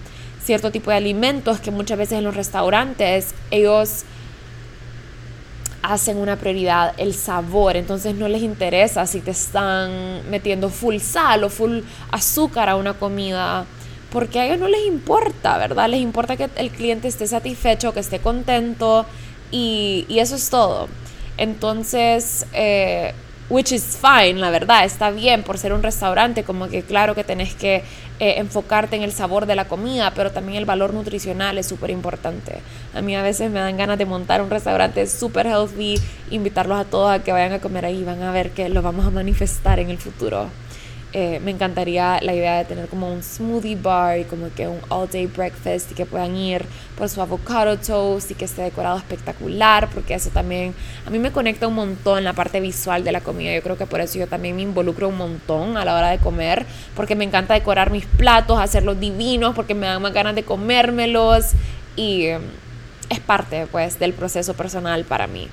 cierto 0.45 0.71
tipo 0.71 0.93
de 0.93 0.97
alimentos 0.97 1.59
que 1.59 1.73
muchas 1.73 1.99
veces 1.99 2.19
en 2.19 2.25
los 2.25 2.37
restaurantes 2.37 3.35
ellos 3.51 4.05
hacen 5.83 6.19
una 6.19 6.37
prioridad 6.37 6.95
el 6.99 7.15
sabor, 7.15 7.77
entonces 7.77 8.15
no 8.15 8.29
les 8.29 8.43
interesa 8.43 9.09
si 9.09 9.21
te 9.21 9.33
están 9.33 9.91
metiendo 10.31 10.69
full 10.69 10.99
sal 10.99 11.43
o 11.43 11.51
full 11.51 11.81
azúcar 12.13 12.69
a 12.69 12.77
una 12.77 12.95
comida, 12.95 13.65
porque 14.13 14.39
a 14.39 14.47
ellos 14.47 14.61
no 14.61 14.69
les 14.69 14.87
importa, 14.87 15.59
¿verdad? 15.59 15.89
Les 15.89 16.01
importa 16.01 16.37
que 16.37 16.49
el 16.55 16.71
cliente 16.71 17.09
esté 17.09 17.27
satisfecho, 17.27 17.93
que 17.93 17.99
esté 17.99 18.21
contento 18.21 19.05
y 19.51 20.07
eso 20.11 20.37
es 20.37 20.49
todo. 20.49 20.87
Entonces, 21.39 22.47
eh, 22.53 23.13
which 23.49 23.73
is 23.73 23.99
fine, 24.01 24.41
la 24.41 24.51
verdad, 24.51 24.85
está 24.85 25.11
bien 25.11 25.43
por 25.43 25.59
ser 25.59 25.73
un 25.73 25.83
restaurante, 25.83 26.43
como 26.43 26.69
que 26.69 26.83
claro 26.83 27.15
que 27.15 27.25
tenés 27.25 27.55
que 27.55 27.83
eh, 28.19 28.35
enfocarte 28.39 28.97
en 28.97 29.03
el 29.03 29.13
sabor 29.13 29.47
de 29.47 29.55
la 29.55 29.67
comida, 29.67 30.13
pero 30.15 30.33
también 30.33 30.59
el 30.59 30.65
valor 30.65 30.93
nutricional 30.95 31.59
es 31.59 31.67
súper 31.67 31.91
importante. 31.91 32.61
A 32.95 33.03
mí 33.03 33.15
a 33.15 33.23
veces 33.23 33.51
me 33.51 33.61
dan 33.61 33.77
ganas 33.77 33.99
de 33.99 34.07
montar 34.07 34.43
un 34.43 34.51
restaurante 34.51 35.07
súper 35.07 35.47
healthy, 35.47 36.01
invitarlos 36.31 36.79
a 36.81 36.85
todos 36.85 37.11
a 37.11 37.23
que 37.23 37.33
vayan 37.33 37.53
a 37.53 37.61
comer 37.61 37.85
ahí, 37.85 38.03
van 38.03 38.23
a 38.23 38.33
ver 38.33 38.51
que 38.51 38.69
lo 38.69 38.83
vamos 38.83 39.07
a 39.07 39.11
manifestar 39.11 39.79
en 39.79 39.91
el 39.91 39.99
futuro. 39.99 40.49
Eh, 41.19 41.41
me 41.41 41.51
encantaría 41.51 42.21
la 42.21 42.35
idea 42.35 42.59
de 42.59 42.67
tener 42.67 42.89
como 42.89 43.11
un 43.11 43.23
smoothie 43.23 43.77
bar 43.77 44.19
y 44.19 44.25
como 44.25 44.53
que 44.55 44.69
un 44.69 44.79
all 44.91 45.09
day 45.09 45.25
breakfast 45.25 45.93
y 45.93 45.95
que 45.95 46.05
puedan 46.05 46.37
ir 46.37 46.67
por 46.95 47.09
su 47.09 47.23
avocado 47.23 47.79
toast 47.79 48.31
y 48.33 48.35
que 48.35 48.45
esté 48.45 48.61
decorado 48.61 48.99
espectacular 48.99 49.89
porque 49.95 50.13
eso 50.13 50.29
también 50.29 50.75
a 51.07 51.09
mí 51.09 51.19
me 51.19 51.33
conecta 51.33 51.69
un 51.69 51.75
montón 51.75 52.23
la 52.23 52.35
parte 52.35 52.61
visual 52.61 53.03
de 53.03 53.13
la 53.13 53.23
comida. 53.23 53.55
Yo 53.55 53.63
creo 53.63 53.79
que 53.79 53.87
por 53.87 54.03
eso 54.03 54.19
yo 54.19 54.27
también 54.27 54.57
me 54.57 54.61
involucro 54.61 55.09
un 55.09 55.17
montón 55.17 55.79
a 55.79 55.87
la 55.87 55.95
hora 55.95 56.11
de 56.11 56.19
comer 56.19 56.67
porque 56.95 57.15
me 57.15 57.25
encanta 57.25 57.55
decorar 57.55 57.91
mis 57.91 58.05
platos 58.05 58.59
hacerlos 58.59 59.01
divinos 59.01 59.55
porque 59.55 59.75
me 59.75 59.87
dan 59.87 60.03
más 60.03 60.13
ganas 60.13 60.35
de 60.35 60.43
comérmelos 60.43 61.53
y 61.97 62.27
em, 62.27 62.43
es 63.09 63.21
parte 63.21 63.67
pues 63.73 63.99
del 63.99 64.13
proceso 64.13 64.53
personal 64.53 65.05
para 65.05 65.27
mí 65.27 65.49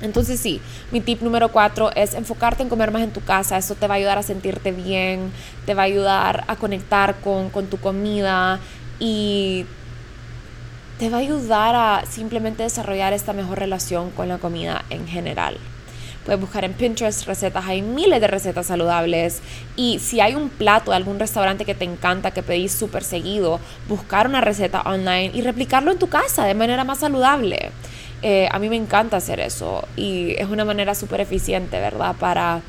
entonces 0.00 0.38
sí, 0.38 0.60
mi 0.92 1.00
tip 1.00 1.22
número 1.22 1.50
cuatro 1.50 1.90
es 1.94 2.14
enfocarte 2.14 2.62
en 2.62 2.68
comer 2.68 2.90
más 2.92 3.02
en 3.02 3.10
tu 3.10 3.20
casa. 3.20 3.56
Eso 3.56 3.74
te 3.74 3.86
va 3.86 3.94
a 3.94 3.96
ayudar 3.96 4.18
a 4.18 4.22
sentirte 4.22 4.72
bien, 4.72 5.32
te 5.66 5.74
va 5.74 5.82
a 5.82 5.86
ayudar 5.86 6.44
a 6.46 6.56
conectar 6.56 7.16
con, 7.16 7.50
con 7.50 7.66
tu 7.66 7.78
comida 7.78 8.60
y 9.00 9.66
te 10.98 11.10
va 11.10 11.18
a 11.18 11.20
ayudar 11.20 11.74
a 11.74 12.04
simplemente 12.06 12.62
desarrollar 12.64 13.12
esta 13.12 13.32
mejor 13.32 13.58
relación 13.58 14.10
con 14.10 14.28
la 14.28 14.38
comida 14.38 14.84
en 14.90 15.06
general. 15.06 15.56
puedes 16.24 16.40
buscar 16.40 16.64
en 16.64 16.74
Pinterest 16.74 17.26
recetas, 17.26 17.64
hay 17.66 17.82
miles 17.82 18.20
de 18.20 18.26
recetas 18.26 18.66
saludables. 18.66 19.40
Y 19.76 19.98
si 19.98 20.20
hay 20.20 20.34
un 20.34 20.50
plato 20.50 20.90
de 20.90 20.96
algún 20.96 21.18
restaurante 21.18 21.64
que 21.64 21.74
te 21.74 21.84
encanta, 21.84 22.32
que 22.32 22.42
pedís 22.42 22.72
súper 22.72 23.02
seguido, 23.02 23.60
buscar 23.88 24.26
una 24.26 24.40
receta 24.40 24.82
online 24.82 25.30
y 25.32 25.40
replicarlo 25.42 25.90
en 25.90 25.98
tu 25.98 26.08
casa 26.08 26.44
de 26.44 26.54
manera 26.54 26.84
más 26.84 26.98
saludable. 26.98 27.70
Eh, 28.22 28.48
a 28.50 28.58
mí 28.58 28.68
me 28.68 28.76
encanta 28.76 29.16
hacer 29.16 29.38
eso 29.40 29.86
y 29.96 30.34
es 30.38 30.48
una 30.48 30.64
manera 30.64 30.94
súper 30.94 31.20
eficiente, 31.20 31.78
¿verdad? 31.78 32.16
Para 32.18 32.62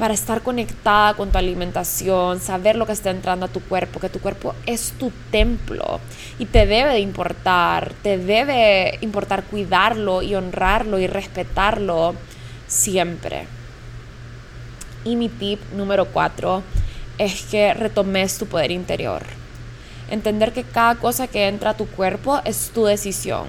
para 0.00 0.14
estar 0.14 0.40
conectada 0.40 1.12
con 1.12 1.30
tu 1.30 1.36
alimentación, 1.36 2.40
saber 2.40 2.74
lo 2.74 2.86
que 2.86 2.92
está 2.92 3.10
entrando 3.10 3.44
a 3.44 3.50
tu 3.50 3.60
cuerpo, 3.60 4.00
que 4.00 4.08
tu 4.08 4.18
cuerpo 4.18 4.54
es 4.64 4.92
tu 4.92 5.12
templo 5.30 6.00
y 6.38 6.46
te 6.46 6.64
debe 6.64 6.94
de 6.94 7.00
importar, 7.00 7.92
te 8.02 8.16
debe 8.16 8.96
importar 9.02 9.44
cuidarlo 9.44 10.22
y 10.22 10.34
honrarlo 10.34 10.98
y 10.98 11.06
respetarlo 11.06 12.14
siempre. 12.66 13.46
Y 15.04 15.16
mi 15.16 15.28
tip 15.28 15.60
número 15.74 16.06
cuatro 16.06 16.62
es 17.18 17.42
que 17.42 17.74
retomes 17.74 18.38
tu 18.38 18.46
poder 18.46 18.70
interior. 18.70 19.22
Entender 20.08 20.54
que 20.54 20.64
cada 20.64 20.94
cosa 20.94 21.26
que 21.26 21.46
entra 21.46 21.70
a 21.70 21.76
tu 21.76 21.86
cuerpo 21.86 22.40
es 22.46 22.70
tu 22.72 22.86
decisión 22.86 23.48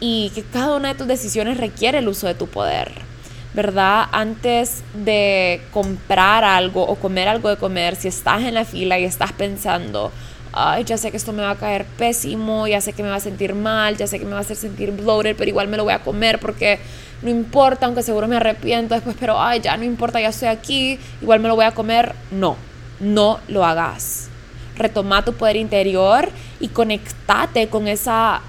y 0.00 0.30
que 0.34 0.42
cada 0.42 0.76
una 0.76 0.88
de 0.88 0.94
tus 0.94 1.06
decisiones 1.06 1.58
requiere 1.58 1.98
el 1.98 2.08
uso 2.08 2.26
de 2.26 2.34
tu 2.34 2.46
poder 2.46 3.08
¿verdad? 3.54 4.06
Antes 4.12 4.82
de 4.94 5.60
comprar 5.72 6.44
algo 6.44 6.82
o 6.84 6.94
comer 6.96 7.28
algo 7.28 7.48
de 7.48 7.56
comer, 7.56 7.96
si 7.96 8.06
estás 8.06 8.42
en 8.42 8.54
la 8.54 8.64
fila 8.64 8.98
y 8.98 9.04
estás 9.04 9.32
pensando, 9.32 10.12
ay, 10.52 10.84
ya 10.84 10.96
sé 10.96 11.10
que 11.10 11.16
esto 11.16 11.32
me 11.32 11.42
va 11.42 11.50
a 11.50 11.56
caer 11.56 11.84
pésimo, 11.84 12.66
ya 12.66 12.80
sé 12.80 12.92
que 12.92 13.02
me 13.02 13.08
va 13.08 13.16
a 13.16 13.20
sentir 13.20 13.54
mal, 13.54 13.96
ya 13.96 14.06
sé 14.06 14.18
que 14.18 14.24
me 14.24 14.32
va 14.32 14.38
a 14.38 14.40
hacer 14.42 14.56
sentir 14.56 14.92
bloated, 14.92 15.34
pero 15.36 15.48
igual 15.48 15.68
me 15.68 15.76
lo 15.76 15.84
voy 15.84 15.92
a 15.92 16.00
comer 16.00 16.38
porque 16.38 16.78
no 17.22 17.30
importa, 17.30 17.86
aunque 17.86 18.02
seguro 18.02 18.28
me 18.28 18.36
arrepiento 18.36 18.94
después, 18.94 19.16
pero 19.18 19.40
ay, 19.40 19.60
ya 19.60 19.76
no 19.76 19.84
importa, 19.84 20.20
ya 20.20 20.28
estoy 20.28 20.48
aquí, 20.48 20.98
igual 21.20 21.40
me 21.40 21.48
lo 21.48 21.56
voy 21.56 21.64
a 21.64 21.72
comer. 21.72 22.14
No, 22.30 22.56
no 23.00 23.40
lo 23.48 23.64
hagas. 23.64 24.28
Retoma 24.76 25.24
tu 25.24 25.32
poder 25.32 25.56
interior 25.56 26.28
y 26.60 26.68
conectate 26.68 27.68
con 27.68 27.88
esa 27.88 28.40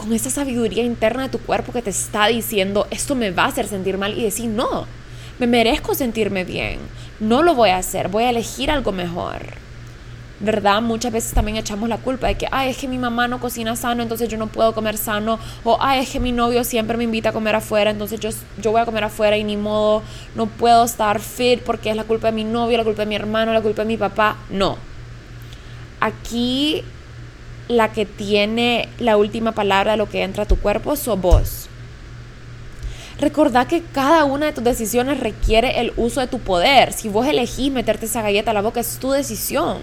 con 0.00 0.14
esa 0.14 0.30
sabiduría 0.30 0.82
interna 0.82 1.24
de 1.24 1.28
tu 1.28 1.38
cuerpo 1.38 1.72
que 1.72 1.82
te 1.82 1.90
está 1.90 2.28
diciendo, 2.28 2.86
esto 2.90 3.14
me 3.14 3.30
va 3.32 3.44
a 3.44 3.48
hacer 3.48 3.66
sentir 3.66 3.98
mal 3.98 4.16
y 4.16 4.22
decir, 4.22 4.48
no, 4.48 4.86
me 5.38 5.46
merezco 5.46 5.94
sentirme 5.94 6.44
bien, 6.44 6.78
no 7.20 7.42
lo 7.42 7.54
voy 7.54 7.68
a 7.68 7.76
hacer, 7.76 8.08
voy 8.08 8.24
a 8.24 8.30
elegir 8.30 8.70
algo 8.70 8.92
mejor. 8.92 9.60
¿Verdad? 10.42 10.80
Muchas 10.80 11.12
veces 11.12 11.34
también 11.34 11.58
echamos 11.58 11.86
la 11.90 11.98
culpa 11.98 12.28
de 12.28 12.34
que, 12.36 12.46
ay, 12.50 12.70
es 12.70 12.78
que 12.78 12.88
mi 12.88 12.96
mamá 12.96 13.28
no 13.28 13.40
cocina 13.40 13.76
sano, 13.76 14.02
entonces 14.02 14.26
yo 14.30 14.38
no 14.38 14.46
puedo 14.46 14.72
comer 14.72 14.96
sano. 14.96 15.38
O, 15.64 15.76
ay, 15.78 16.00
es 16.00 16.08
que 16.08 16.18
mi 16.18 16.32
novio 16.32 16.64
siempre 16.64 16.96
me 16.96 17.04
invita 17.04 17.28
a 17.28 17.32
comer 17.34 17.54
afuera, 17.54 17.90
entonces 17.90 18.20
yo, 18.20 18.30
yo 18.56 18.70
voy 18.70 18.80
a 18.80 18.86
comer 18.86 19.04
afuera 19.04 19.36
y 19.36 19.44
ni 19.44 19.58
modo, 19.58 20.02
no 20.34 20.46
puedo 20.46 20.84
estar 20.84 21.20
fit 21.20 21.60
porque 21.60 21.90
es 21.90 21.96
la 21.96 22.04
culpa 22.04 22.28
de 22.28 22.32
mi 22.32 22.44
novio, 22.44 22.78
la 22.78 22.84
culpa 22.84 23.02
de 23.02 23.06
mi 23.06 23.16
hermano, 23.16 23.52
la 23.52 23.60
culpa 23.60 23.82
de 23.82 23.88
mi 23.88 23.98
papá. 23.98 24.38
No. 24.48 24.78
Aquí 26.00 26.84
la 27.70 27.92
que 27.92 28.04
tiene 28.04 28.88
la 28.98 29.16
última 29.16 29.52
palabra 29.52 29.92
de 29.92 29.96
lo 29.96 30.08
que 30.08 30.24
entra 30.24 30.42
a 30.42 30.48
tu 30.48 30.56
cuerpo 30.56 30.96
sos 30.96 31.20
vos. 31.20 31.68
Recordá 33.20 33.68
que 33.68 33.82
cada 33.82 34.24
una 34.24 34.46
de 34.46 34.52
tus 34.52 34.64
decisiones 34.64 35.20
requiere 35.20 35.78
el 35.78 35.92
uso 35.96 36.20
de 36.20 36.26
tu 36.26 36.40
poder. 36.40 36.92
Si 36.92 37.08
vos 37.08 37.26
elegís 37.26 37.70
meterte 37.70 38.06
esa 38.06 38.22
galleta 38.22 38.50
a 38.50 38.54
la 38.54 38.62
boca, 38.62 38.80
es 38.80 38.98
tu 38.98 39.12
decisión. 39.12 39.78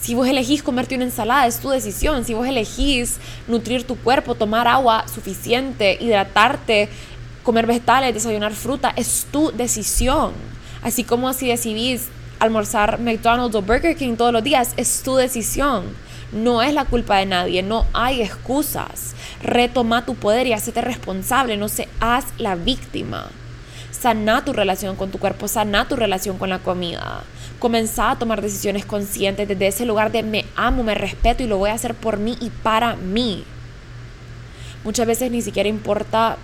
Si 0.00 0.14
vos 0.14 0.28
elegís 0.28 0.62
comerte 0.62 0.94
una 0.94 1.04
ensalada, 1.04 1.46
es 1.46 1.58
tu 1.58 1.70
decisión. 1.70 2.24
Si 2.24 2.32
vos 2.32 2.46
elegís 2.46 3.16
nutrir 3.48 3.84
tu 3.84 3.96
cuerpo, 3.96 4.36
tomar 4.36 4.68
agua 4.68 5.04
suficiente, 5.12 5.98
hidratarte, 6.00 6.88
comer 7.42 7.66
vegetales, 7.66 8.14
desayunar 8.14 8.52
fruta, 8.52 8.92
es 8.94 9.26
tu 9.32 9.50
decisión. 9.50 10.32
Así 10.82 11.02
como 11.02 11.32
si 11.32 11.48
decidís 11.48 12.08
almorzar 12.38 13.00
McDonald's 13.00 13.56
o 13.56 13.62
Burger 13.62 13.96
King 13.96 14.14
todos 14.16 14.32
los 14.32 14.44
días, 14.44 14.74
es 14.76 15.02
tu 15.02 15.16
decisión. 15.16 15.84
No 16.32 16.62
es 16.62 16.72
la 16.74 16.84
culpa 16.84 17.18
de 17.18 17.26
nadie, 17.26 17.62
no 17.62 17.86
hay 17.92 18.22
excusas. 18.22 19.14
Retoma 19.42 20.06
tu 20.06 20.14
poder 20.14 20.46
y 20.46 20.52
hazte 20.52 20.80
responsable, 20.80 21.56
no 21.56 21.68
seas 21.68 22.26
la 22.38 22.54
víctima. 22.54 23.28
Sana 23.90 24.44
tu 24.44 24.52
relación 24.52 24.96
con 24.96 25.10
tu 25.10 25.18
cuerpo, 25.18 25.48
sana 25.48 25.88
tu 25.88 25.96
relación 25.96 26.38
con 26.38 26.50
la 26.50 26.60
comida. 26.60 27.22
Comenzá 27.58 28.12
a 28.12 28.18
tomar 28.18 28.40
decisiones 28.40 28.86
conscientes 28.86 29.48
desde 29.48 29.66
ese 29.66 29.86
lugar 29.86 30.12
de 30.12 30.22
me 30.22 30.46
amo, 30.56 30.82
me 30.82 30.94
respeto 30.94 31.42
y 31.42 31.46
lo 31.46 31.58
voy 31.58 31.70
a 31.70 31.74
hacer 31.74 31.94
por 31.94 32.18
mí 32.18 32.36
y 32.40 32.50
para 32.50 32.96
mí. 32.96 33.44
Muchas 34.84 35.06
veces 35.06 35.30
ni 35.30 35.42
siquiera 35.42 35.68
importa 35.68 36.38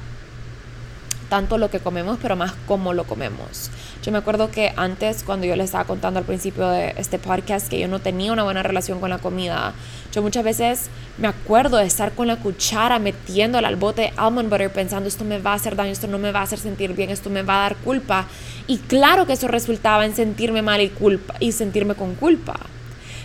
tanto 1.29 1.59
lo 1.59 1.71
que 1.71 1.81
comemos, 1.81 2.19
pero 2.21 2.37
más 2.37 2.53
cómo 2.67 2.93
lo 2.93 3.05
comemos. 3.05 3.71
Yo 4.03 4.13
me 4.13 4.19
acuerdo 4.19 4.51
que 4.51 4.73
antes, 4.77 5.23
cuando 5.25 5.47
yo 5.47 5.57
les 5.57 5.67
estaba 5.67 5.85
contando 5.85 6.19
al 6.19 6.25
principio 6.25 6.69
de 6.69 6.95
este 6.97 7.19
podcast 7.19 7.69
que 7.69 7.79
yo 7.79 7.89
no 7.89 7.99
tenía 7.99 8.33
una 8.33 8.45
buena 8.45 8.63
relación 8.63 9.01
con 9.01 9.11
la 9.11 9.19
comida, 9.19 9.75
yo 10.13 10.23
muchas 10.23 10.45
veces 10.45 10.91
me 11.19 11.29
acuerdo 11.29 11.79
de 11.79 11.87
estar 11.87 12.13
con 12.13 12.27
la 12.27 12.37
cuchara 12.37 12.99
metiéndola 12.99 13.69
al 13.69 13.77
bote 13.77 14.03
de 14.03 14.13
almond 14.17 14.49
butter 14.49 14.71
pensando 14.71 15.09
esto 15.09 15.25
me 15.25 15.39
va 15.39 15.53
a 15.53 15.55
hacer 15.55 15.77
daño, 15.77 15.91
esto 15.91 16.07
no 16.07 16.19
me 16.19 16.33
va 16.33 16.41
a 16.41 16.45
hacer 16.45 16.59
sentir 16.59 16.93
bien, 16.95 17.11
esto 17.11 17.31
me 17.31 17.43
va 17.43 17.59
a 17.59 17.63
dar 17.63 17.77
culpa. 17.77 18.27
Y 18.67 18.79
claro 18.79 19.27
que 19.27 19.33
eso 19.33 19.49
resultaba 19.49 20.05
en 20.05 20.15
sentirme 20.15 20.63
mal 20.63 20.81
y, 20.81 20.89
culpa, 20.89 21.35
y 21.41 21.53
sentirme 21.53 21.95
con 21.95 22.15
culpa. 22.15 22.55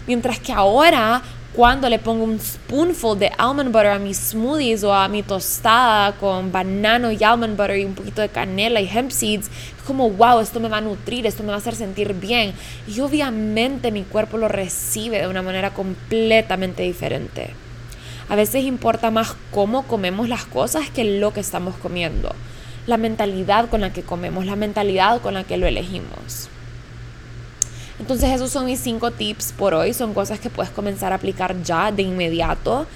Mientras 0.07 0.39
que 0.39 0.51
ahora 0.51 1.21
cuando 1.53 1.89
le 1.89 1.99
pongo 1.99 2.23
un 2.23 2.39
spoonful 2.39 3.19
de 3.19 3.29
almond 3.37 3.73
butter 3.73 3.87
a 3.87 3.99
mis 3.99 4.17
smoothies 4.17 4.85
o 4.85 4.93
a 4.93 5.09
mi 5.09 5.21
tostada 5.21 6.13
con 6.13 6.49
banano 6.49 7.11
y 7.11 7.21
almond 7.23 7.57
butter 7.57 7.77
y 7.77 7.83
un 7.83 7.93
poquito 7.93 8.21
de 8.21 8.29
canela 8.29 8.79
y 8.79 8.87
hemp 8.87 9.11
seeds, 9.11 9.47
es 9.47 9.83
como, 9.85 10.09
wow, 10.11 10.39
esto 10.39 10.61
me 10.61 10.69
va 10.69 10.77
a 10.77 10.81
nutrir, 10.81 11.25
esto 11.25 11.43
me 11.43 11.49
va 11.49 11.55
a 11.55 11.57
hacer 11.57 11.75
sentir 11.75 12.13
bien. 12.13 12.53
Y 12.87 13.01
obviamente 13.01 13.91
mi 13.91 14.03
cuerpo 14.03 14.37
lo 14.37 14.47
recibe 14.47 15.19
de 15.19 15.27
una 15.27 15.41
manera 15.41 15.73
completamente 15.73 16.83
diferente. 16.83 17.53
A 18.29 18.35
veces 18.37 18.63
importa 18.63 19.11
más 19.11 19.35
cómo 19.51 19.83
comemos 19.83 20.29
las 20.29 20.45
cosas 20.45 20.89
que 20.89 21.03
lo 21.03 21.33
que 21.33 21.41
estamos 21.41 21.75
comiendo. 21.75 22.33
La 22.87 22.95
mentalidad 22.95 23.69
con 23.69 23.81
la 23.81 23.91
que 23.91 24.03
comemos, 24.03 24.45
la 24.45 24.55
mentalidad 24.55 25.19
con 25.19 25.33
la 25.33 25.43
que 25.43 25.57
lo 25.57 25.67
elegimos. 25.67 26.49
Entonces 28.01 28.31
esos 28.31 28.49
son 28.49 28.65
mis 28.65 28.79
cinco 28.79 29.11
tips 29.11 29.51
por 29.51 29.75
hoy. 29.75 29.93
Son 29.93 30.15
cosas 30.15 30.39
que 30.39 30.49
puedes 30.49 30.71
comenzar 30.71 31.11
a 31.11 31.17
aplicar 31.17 31.61
ya 31.61 31.91
de 31.91 32.01
inmediato. 32.01 32.87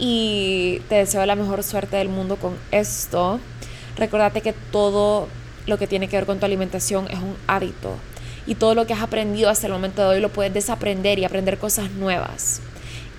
Y 0.00 0.80
te 0.88 0.96
deseo 0.96 1.24
la 1.26 1.36
mejor 1.36 1.62
suerte 1.62 1.96
del 1.96 2.08
mundo 2.08 2.34
con 2.34 2.56
esto. 2.72 3.38
Recordate 3.96 4.40
que 4.40 4.52
todo 4.52 5.28
lo 5.68 5.78
que 5.78 5.86
tiene 5.86 6.08
que 6.08 6.16
ver 6.16 6.26
con 6.26 6.40
tu 6.40 6.44
alimentación 6.44 7.06
es 7.08 7.20
un 7.20 7.36
hábito. 7.46 7.94
Y 8.48 8.56
todo 8.56 8.74
lo 8.74 8.84
que 8.84 8.94
has 8.94 9.00
aprendido 9.00 9.48
hasta 9.48 9.68
el 9.68 9.72
momento 9.72 10.02
de 10.02 10.16
hoy 10.16 10.20
lo 10.20 10.30
puedes 10.30 10.52
desaprender 10.52 11.20
y 11.20 11.24
aprender 11.24 11.58
cosas 11.58 11.92
nuevas. 11.92 12.60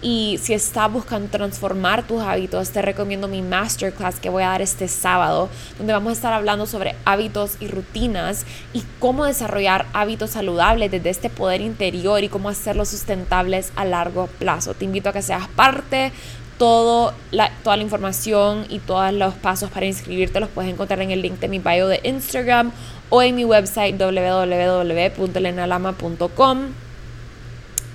Y 0.02 0.40
si 0.42 0.54
estás 0.54 0.90
buscando 0.92 1.30
transformar 1.30 2.08
tus 2.08 2.22
hábitos, 2.22 2.70
te 2.70 2.82
recomiendo 2.82 3.28
mi 3.28 3.42
masterclass 3.42 4.22
que 4.22 4.30
voy 4.30 4.44
a 4.44 4.50
dar 4.50 4.62
este 4.62 4.88
sábado, 4.88 5.50
donde 5.78 5.92
vamos 5.92 6.12
a 6.12 6.14
estar 6.14 6.32
hablando 6.32 6.66
sobre 6.66 6.96
hábitos 7.04 7.58
y 7.60 7.68
rutinas 7.68 8.46
y 8.72 8.86
cómo 9.00 9.26
desarrollar 9.26 9.88
hábitos 9.92 10.30
saludables 10.32 10.90
desde 10.92 11.10
este 11.10 11.30
poder 11.30 11.60
interior 11.60 12.24
y 12.24 12.30
cómo 12.30 12.48
hacerlos 12.48 12.88
sustentables 12.90 13.74
a 13.76 13.84
largo 13.84 14.28
plazo. 14.40 14.74
Te 14.74 14.86
invito 14.86 15.10
a 15.10 15.14
que 15.14 15.22
seas 15.22 15.50
parte. 15.50 16.14
Todo 16.58 17.14
la, 17.32 17.52
toda 17.64 17.76
la 17.78 17.84
información 17.84 18.66
y 18.68 18.80
todos 18.80 19.14
los 19.14 19.34
pasos 19.34 19.72
para 19.72 19.86
inscribirte 19.86 20.42
los 20.42 20.50
puedes 20.50 20.70
encontrar 20.72 21.02
en 21.02 21.12
el 21.12 21.22
link 21.22 21.40
de 21.40 21.48
mi 21.48 21.60
bio 21.60 21.88
de 21.88 22.02
Instagram 22.04 22.74
o 23.10 23.22
en 23.22 23.36
mi 23.36 23.46
website 23.46 23.98
www.lenalama.com. 23.98 26.89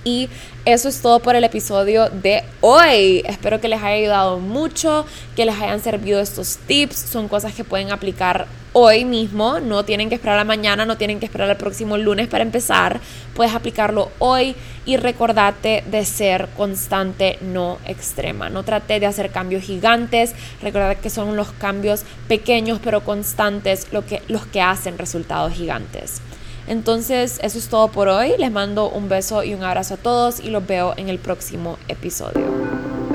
Y 0.04 0.28
eso 0.66 0.88
es 0.88 1.00
todo 1.00 1.20
por 1.20 1.34
el 1.34 1.44
episodio 1.44 2.10
de 2.10 2.44
hoy. 2.60 3.22
Espero 3.26 3.60
que 3.60 3.68
les 3.68 3.82
haya 3.82 3.96
ayudado 3.96 4.38
mucho, 4.38 5.06
que 5.34 5.46
les 5.46 5.54
hayan 5.56 5.80
servido 5.80 6.20
estos 6.20 6.58
tips. 6.58 6.96
Son 6.96 7.26
cosas 7.26 7.54
que 7.54 7.64
pueden 7.64 7.90
aplicar 7.90 8.46
hoy 8.74 9.06
mismo. 9.06 9.60
No 9.60 9.84
tienen 9.86 10.10
que 10.10 10.16
esperar 10.16 10.38
a 10.38 10.44
mañana, 10.44 10.84
no 10.84 10.98
tienen 10.98 11.20
que 11.20 11.26
esperar 11.26 11.48
al 11.48 11.56
próximo 11.56 11.96
lunes 11.96 12.28
para 12.28 12.44
empezar. 12.44 13.00
Puedes 13.34 13.54
aplicarlo 13.54 14.10
hoy 14.18 14.54
y 14.84 14.98
recordarte 14.98 15.82
de 15.90 16.04
ser 16.04 16.48
constante, 16.56 17.38
no 17.40 17.78
extrema. 17.86 18.50
No 18.50 18.62
trate 18.62 19.00
de 19.00 19.06
hacer 19.06 19.30
cambios 19.30 19.64
gigantes. 19.64 20.34
Recordad 20.60 20.98
que 20.98 21.08
son 21.08 21.34
los 21.34 21.52
cambios 21.52 22.04
pequeños 22.28 22.78
pero 22.84 23.02
constantes 23.02 23.86
que, 23.86 24.22
los 24.28 24.44
que 24.46 24.60
hacen 24.60 24.98
resultados 24.98 25.54
gigantes. 25.54 26.20
Entonces, 26.66 27.38
eso 27.42 27.58
es 27.58 27.68
todo 27.68 27.88
por 27.88 28.08
hoy. 28.08 28.34
Les 28.38 28.50
mando 28.50 28.88
un 28.88 29.08
beso 29.08 29.44
y 29.44 29.54
un 29.54 29.62
abrazo 29.62 29.94
a 29.94 29.96
todos 29.96 30.40
y 30.40 30.50
los 30.50 30.66
veo 30.66 30.94
en 30.96 31.08
el 31.08 31.18
próximo 31.18 31.78
episodio. 31.88 33.13